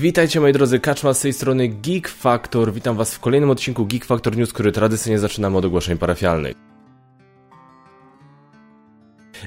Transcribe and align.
Witajcie 0.00 0.40
moi 0.40 0.52
drodzy, 0.52 0.80
Kaczma 0.80 1.14
z 1.14 1.20
tej 1.20 1.32
strony 1.32 1.68
Geek 1.68 2.08
Factor. 2.08 2.72
Witam 2.72 2.96
was 2.96 3.14
w 3.14 3.20
kolejnym 3.20 3.50
odcinku 3.50 3.86
Geek 3.86 4.04
Factor 4.04 4.36
News, 4.36 4.52
który 4.52 4.72
tradycyjnie 4.72 5.18
zaczynamy 5.18 5.58
od 5.58 5.64
ogłoszeń 5.64 5.98
parafialnych. 5.98 6.69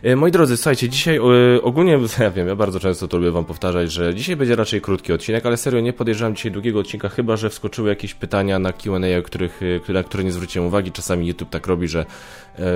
E, 0.02 0.16
moi 0.16 0.32
drodzy, 0.32 0.58
słuchajcie, 0.58 0.90
dzisiaj 0.90 1.18
e, 1.18 1.62
ogólnie, 1.62 2.00
ja 2.20 2.32
wiem, 2.32 2.48
ja 2.48 2.56
bardzo 2.56 2.80
często 2.80 3.08
to 3.08 3.18
lubię 3.18 3.32
wam 3.32 3.46
powtarzać, 3.46 3.92
że 3.92 4.16
dzisiaj 4.16 4.36
będzie 4.36 4.56
raczej 4.56 4.82
krótki 4.82 5.14
odcinek, 5.14 5.46
ale 5.46 5.58
serio 5.58 5.80
nie 5.80 5.94
podejrzewam 5.94 6.36
dzisiaj 6.36 6.52
długiego 6.52 6.80
odcinka, 6.80 7.10
chyba 7.10 7.38
że 7.38 7.50
wskoczyły 7.50 7.90
jakieś 7.90 8.14
pytania 8.14 8.60
na 8.60 8.74
Q&A, 8.74 9.22
których, 9.22 9.60
e, 9.90 9.94
na 9.94 10.04
które 10.04 10.24
nie 10.24 10.32
zwróciłem 10.32 10.68
uwagi. 10.68 10.92
Czasami 10.92 11.28
YouTube 11.28 11.50
tak 11.50 11.68
robi, 11.68 11.88
że 11.88 12.06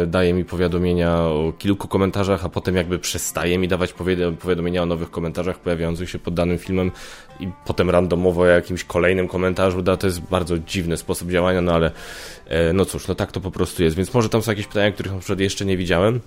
daje 0.07 0.33
mi 0.33 0.45
powiadomienia 0.45 1.19
o 1.19 1.53
kilku 1.57 1.87
komentarzach, 1.87 2.45
a 2.45 2.49
potem 2.49 2.75
jakby 2.75 2.99
przestaje 2.99 3.57
mi 3.57 3.67
dawać 3.67 3.93
powiadomienia 4.39 4.83
o 4.83 4.85
nowych 4.85 5.11
komentarzach 5.11 5.59
pojawiających 5.59 6.09
się 6.09 6.19
pod 6.19 6.33
danym 6.33 6.57
filmem 6.57 6.91
i 7.39 7.47
potem 7.65 7.89
randomowo 7.89 8.41
o 8.41 8.45
jakimś 8.45 8.83
kolejnym 8.83 9.27
komentarzu 9.27 9.81
da. 9.81 9.97
To 9.97 10.07
jest 10.07 10.21
bardzo 10.21 10.59
dziwny 10.59 10.97
sposób 10.97 11.31
działania, 11.31 11.61
no 11.61 11.73
ale 11.73 11.91
no 12.73 12.85
cóż, 12.85 13.07
no 13.07 13.15
tak 13.15 13.31
to 13.31 13.41
po 13.41 13.51
prostu 13.51 13.83
jest. 13.83 13.95
Więc 13.95 14.13
może 14.13 14.29
tam 14.29 14.41
są 14.41 14.51
jakieś 14.51 14.67
pytania, 14.67 14.91
których 14.91 15.13
na 15.13 15.19
przykład 15.19 15.39
jeszcze 15.39 15.65
nie 15.65 15.77
widziałem. 15.77 16.21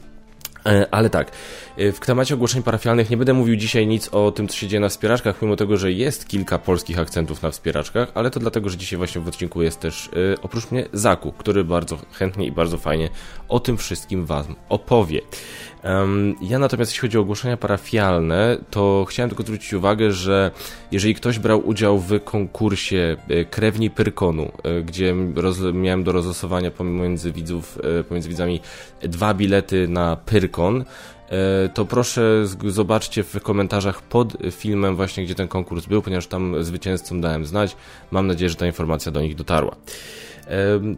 E, 0.66 0.86
ale 0.90 1.10
tak, 1.10 1.30
e, 1.76 1.92
w 1.92 2.00
temacie 2.00 2.34
ogłoszeń 2.34 2.62
parafialnych 2.62 3.10
nie 3.10 3.16
będę 3.16 3.34
mówił 3.34 3.56
dzisiaj 3.56 3.86
nic 3.86 4.08
o 4.08 4.32
tym, 4.32 4.48
co 4.48 4.56
się 4.56 4.68
dzieje 4.68 4.80
na 4.80 4.88
wspieraczkach, 4.88 5.42
mimo 5.42 5.56
tego, 5.56 5.76
że 5.76 5.92
jest 5.92 6.28
kilka 6.28 6.58
polskich 6.58 6.98
akcentów 6.98 7.42
na 7.42 7.50
wspieraczkach, 7.50 8.08
ale 8.14 8.30
to 8.30 8.40
dlatego, 8.40 8.68
że 8.68 8.76
dzisiaj 8.76 8.96
właśnie 8.96 9.20
w 9.20 9.28
odcinku 9.28 9.62
jest 9.62 9.80
też 9.80 10.06
e, 10.08 10.42
oprócz 10.42 10.70
mnie 10.70 10.88
Zaku, 10.92 11.32
który 11.32 11.64
bardzo 11.64 11.98
chętnie 12.12 12.46
i 12.46 12.52
bardzo 12.52 12.78
fajnie 12.78 13.08
o 13.48 13.60
tym 13.60 13.76
wszystkim 13.76 14.26
Wam 14.26 14.54
opowie. 14.68 15.20
Ja 16.40 16.58
natomiast 16.58 16.90
jeśli 16.90 17.00
chodzi 17.00 17.18
o 17.18 17.20
ogłoszenia 17.20 17.56
parafialne, 17.56 18.58
to 18.70 19.06
chciałem 19.08 19.30
tylko 19.30 19.42
zwrócić 19.42 19.74
uwagę, 19.74 20.12
że 20.12 20.50
jeżeli 20.92 21.14
ktoś 21.14 21.38
brał 21.38 21.68
udział 21.68 21.98
w 21.98 22.24
konkursie 22.24 23.16
e, 23.28 23.44
Krewni 23.44 23.90
Pyrkonu, 23.90 24.52
e, 24.62 24.82
gdzie 24.82 25.14
miałem 25.72 26.04
do 26.04 26.12
rozlosowania 26.12 26.70
pomiędzy 26.70 27.32
widzów, 27.32 27.78
e, 28.00 28.04
pomiędzy 28.04 28.28
widzami 28.28 28.60
dwa 29.02 29.34
bilety 29.34 29.88
na 29.88 30.16
Pyrkon, 30.16 30.84
to 31.74 31.84
proszę 31.84 32.44
zobaczcie 32.66 33.22
w 33.22 33.40
komentarzach 33.42 34.02
pod 34.02 34.36
filmem 34.50 34.96
właśnie, 34.96 35.24
gdzie 35.24 35.34
ten 35.34 35.48
konkurs 35.48 35.86
był, 35.86 36.02
ponieważ 36.02 36.26
tam 36.26 36.64
zwycięzcom 36.64 37.20
dałem 37.20 37.46
znać. 37.46 37.76
Mam 38.10 38.26
nadzieję, 38.26 38.48
że 38.48 38.56
ta 38.56 38.66
informacja 38.66 39.12
do 39.12 39.20
nich 39.20 39.34
dotarła. 39.34 39.76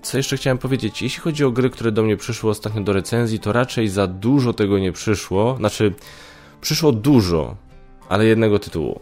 Co 0.02 0.16
jeszcze 0.16 0.36
chciałem 0.36 0.58
powiedzieć? 0.58 1.02
Jeśli 1.02 1.20
chodzi 1.20 1.44
o 1.44 1.50
gry, 1.50 1.70
które 1.70 1.92
do 1.92 2.02
mnie 2.02 2.16
przyszły 2.16 2.50
ostatnio 2.50 2.82
do 2.82 2.92
recenzji, 2.92 3.38
to 3.38 3.52
raczej 3.52 3.88
za 3.88 4.06
dużo 4.06 4.52
tego 4.52 4.78
nie 4.78 4.92
przyszło. 4.92 5.56
Znaczy, 5.56 5.94
przyszło 6.60 6.92
dużo, 6.92 7.56
ale 8.08 8.24
jednego 8.26 8.58
tytułu. 8.58 9.00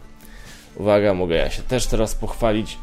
Uwaga, 0.77 1.15
mogę 1.15 1.35
ja 1.35 1.51
się 1.51 1.63
też 1.63 1.87
teraz 1.87 2.15
pochwalić. 2.15 2.79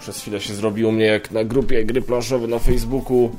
Przez 0.00 0.20
chwilę 0.20 0.40
się 0.40 0.54
zrobiło 0.54 0.92
mnie 0.92 1.04
jak 1.04 1.30
na 1.30 1.44
grupie 1.44 1.84
gry 1.84 2.02
planszowe 2.02 2.46
na 2.46 2.58
Facebooku. 2.58 3.30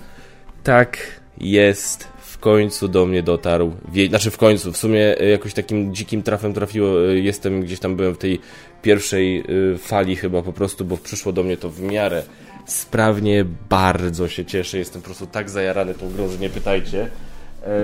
Tak 0.63 0.97
jest. 1.37 2.07
W 2.37 2.39
końcu 2.39 2.87
do 2.87 3.05
mnie 3.05 3.23
dotarł. 3.23 3.73
Wie, 3.91 4.07
znaczy 4.07 4.31
w 4.31 4.37
końcu, 4.37 4.71
w 4.71 4.77
sumie 4.77 5.19
e, 5.19 5.29
jakoś 5.29 5.53
takim 5.53 5.95
dzikim 5.95 6.23
trafem 6.23 6.53
trafiło. 6.53 7.09
E, 7.09 7.15
jestem 7.15 7.61
gdzieś 7.61 7.79
tam 7.79 7.95
byłem 7.95 8.15
w 8.15 8.17
tej 8.17 8.39
pierwszej 8.81 9.39
e, 9.39 9.43
fali 9.77 10.15
chyba 10.15 10.41
po 10.41 10.53
prostu, 10.53 10.85
bo 10.85 10.97
przyszło 10.97 11.33
do 11.33 11.43
mnie 11.43 11.57
to 11.57 11.69
w 11.69 11.81
miarę 11.81 12.23
sprawnie, 12.65 13.45
bardzo 13.69 14.27
się 14.27 14.45
cieszę. 14.45 14.77
Jestem 14.77 15.01
po 15.01 15.05
prostu 15.05 15.27
tak 15.27 15.49
zajarany 15.49 15.93
tą 15.93 16.09
grą, 16.09 16.29
że 16.29 16.37
nie 16.37 16.49
pytajcie. 16.49 17.09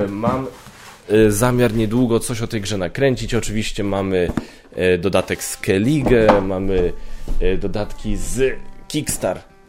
Mam 0.10 0.48
zamiar 1.30 1.74
niedługo 1.74 2.20
coś 2.20 2.42
o 2.42 2.48
tej 2.48 2.62
grze 2.62 2.78
nakręcić. 2.78 3.34
Oczywiście 3.34 3.84
mamy 3.84 4.28
dodatek 5.00 5.44
z 5.44 5.58
Keligę, 5.58 6.42
mamy 6.42 6.94
dodatki 7.60 8.18
z 8.18 8.56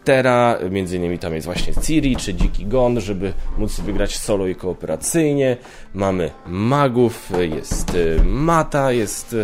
Kickstartera, 0.05 0.59
między 0.71 0.97
innymi 0.97 1.19
tam 1.19 1.35
jest 1.35 1.45
właśnie 1.45 1.75
Ciri 1.83 2.17
czy 2.17 2.35
Dziki 2.35 2.67
Gon, 2.67 3.01
żeby 3.01 3.33
móc 3.59 3.73
sobie 3.73 3.93
grać 3.93 4.19
solo 4.19 4.47
i 4.47 4.55
kooperacyjnie. 4.55 5.57
Mamy 5.95 6.31
magów, 6.47 7.31
jest 7.41 7.97
mata, 8.25 8.93
jest 8.93 9.37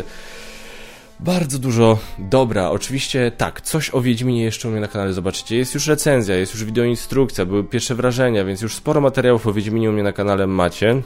bardzo 1.20 1.58
dużo 1.58 1.98
dobra. 2.18 2.70
Oczywiście 2.70 3.32
tak, 3.36 3.60
coś 3.60 3.94
o 3.94 4.00
Wiedźminie 4.00 4.42
jeszcze 4.44 4.68
u 4.68 4.70
mnie 4.70 4.80
na 4.80 4.88
kanale 4.88 5.12
zobaczycie. 5.12 5.56
Jest 5.56 5.74
już 5.74 5.86
recenzja, 5.86 6.36
jest 6.36 6.54
już 6.54 6.64
wideoinstrukcja, 6.64 7.46
były 7.46 7.64
pierwsze 7.64 7.94
wrażenia, 7.94 8.44
więc 8.44 8.62
już 8.62 8.74
sporo 8.74 9.00
materiałów 9.00 9.46
o 9.46 9.52
Wiedźminie 9.52 9.90
u 9.90 9.92
mnie 9.92 10.02
na 10.02 10.12
kanale 10.12 10.46
macie. 10.46 11.02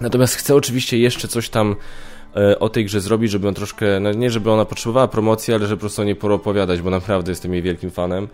Natomiast 0.00 0.34
chcę 0.34 0.54
oczywiście 0.54 0.98
jeszcze 0.98 1.28
coś 1.28 1.48
tam 1.48 1.76
o 2.60 2.68
tej 2.68 2.84
grze 2.84 3.00
zrobić, 3.00 3.30
żeby 3.30 3.48
on 3.48 3.54
troszkę, 3.54 4.00
no 4.00 4.12
nie 4.12 4.30
żeby 4.30 4.50
ona 4.50 4.64
potrzebowała 4.64 5.08
promocji, 5.08 5.54
ale 5.54 5.66
żeby 5.66 5.76
po 5.76 5.80
prostu 5.80 6.02
o 6.02 6.04
niej 6.04 6.16
poropowiadać, 6.16 6.82
bo 6.82 6.90
naprawdę 6.90 7.32
jestem 7.32 7.52
jej 7.52 7.62
wielkim 7.62 7.90
fanem. 7.90 8.28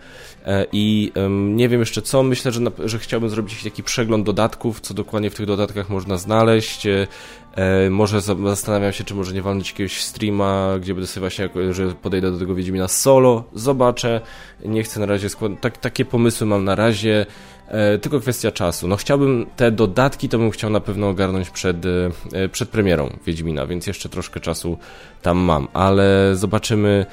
E, 0.45 0.65
I 0.71 1.11
nie 1.29 1.69
wiem 1.69 1.79
jeszcze 1.79 2.01
co, 2.01 2.23
myślę, 2.23 2.51
że, 2.51 2.61
że 2.85 2.99
chciałbym 2.99 3.29
zrobić 3.29 3.63
taki 3.63 3.83
przegląd 3.83 4.25
dodatków, 4.25 4.81
co 4.81 4.93
dokładnie 4.93 5.29
w 5.29 5.35
tych 5.35 5.45
dodatkach 5.45 5.89
można 5.89 6.17
znaleźć, 6.17 6.85
e, 6.85 7.07
E, 7.55 7.89
może 7.89 8.21
zastanawiam 8.21 8.93
się, 8.93 9.03
czy 9.03 9.15
może 9.15 9.33
nie 9.33 9.41
walnąć 9.41 9.71
jakiegoś 9.71 10.03
streama, 10.03 10.77
gdzie 10.81 10.93
będę 10.93 11.07
sobie 11.07 11.21
właśnie, 11.21 11.49
że 11.71 11.87
podejdę 11.87 12.31
do 12.31 12.39
tego 12.39 12.55
Wiedźmina 12.55 12.87
solo, 12.87 13.43
zobaczę. 13.53 14.21
Nie 14.65 14.83
chcę 14.83 14.99
na 14.99 15.05
razie 15.05 15.27
tak, 15.61 15.77
takie 15.77 16.05
pomysły 16.05 16.47
mam 16.47 16.63
na 16.63 16.75
razie. 16.75 17.25
E, 17.71 17.97
tylko 17.97 18.19
kwestia 18.19 18.51
czasu. 18.51 18.87
No 18.87 18.95
chciałbym 18.95 19.45
te 19.55 19.71
dodatki, 19.71 20.29
to 20.29 20.37
bym 20.37 20.51
chciał 20.51 20.69
na 20.69 20.79
pewno 20.79 21.09
ogarnąć 21.09 21.49
przed, 21.49 21.85
e, 22.33 22.49
przed 22.49 22.69
premierą 22.69 23.17
Wiedźmina, 23.25 23.67
więc 23.67 23.87
jeszcze 23.87 24.09
troszkę 24.09 24.39
czasu 24.39 24.77
tam 25.21 25.37
mam, 25.37 25.67
ale 25.73 26.35
zobaczymy 26.35 27.05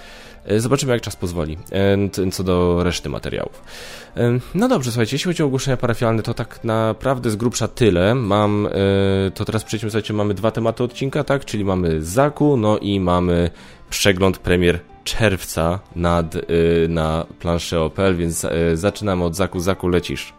E, 0.44 0.60
zobaczymy, 0.60 0.92
jak 0.92 1.02
czas 1.02 1.16
pozwoli, 1.16 1.58
co 2.32 2.44
do 2.44 2.82
reszty 2.82 3.08
materiałów. 3.08 3.62
No 4.54 4.68
dobrze, 4.68 4.90
słuchajcie, 4.90 5.14
jeśli 5.14 5.28
chodzi 5.28 5.42
o 5.42 5.46
ogłoszenia 5.46 5.76
parafialne, 5.76 6.22
to 6.22 6.34
tak 6.34 6.64
naprawdę 6.64 7.30
z 7.30 7.36
grubsza 7.36 7.68
tyle. 7.68 8.14
Mam, 8.14 8.68
to 9.34 9.44
teraz 9.44 9.64
przejdźmy, 9.64 9.90
słuchajcie, 9.90 10.14
mamy 10.14 10.34
dwa 10.34 10.50
tematy 10.50 10.84
odcinka, 10.84 11.24
tak? 11.24 11.44
Czyli 11.44 11.64
mamy 11.64 12.02
Zaku, 12.02 12.56
no 12.56 12.78
i 12.78 13.00
mamy 13.00 13.50
przegląd 13.90 14.38
premier 14.38 14.80
czerwca 15.04 15.80
nad, 15.96 16.34
na 16.88 17.26
planszę 17.40 17.80
Opel, 17.80 18.16
więc 18.16 18.46
zaczynamy 18.74 19.24
od 19.24 19.36
Zaku. 19.36 19.60
Zaku, 19.60 19.88
lecisz. 19.88 20.32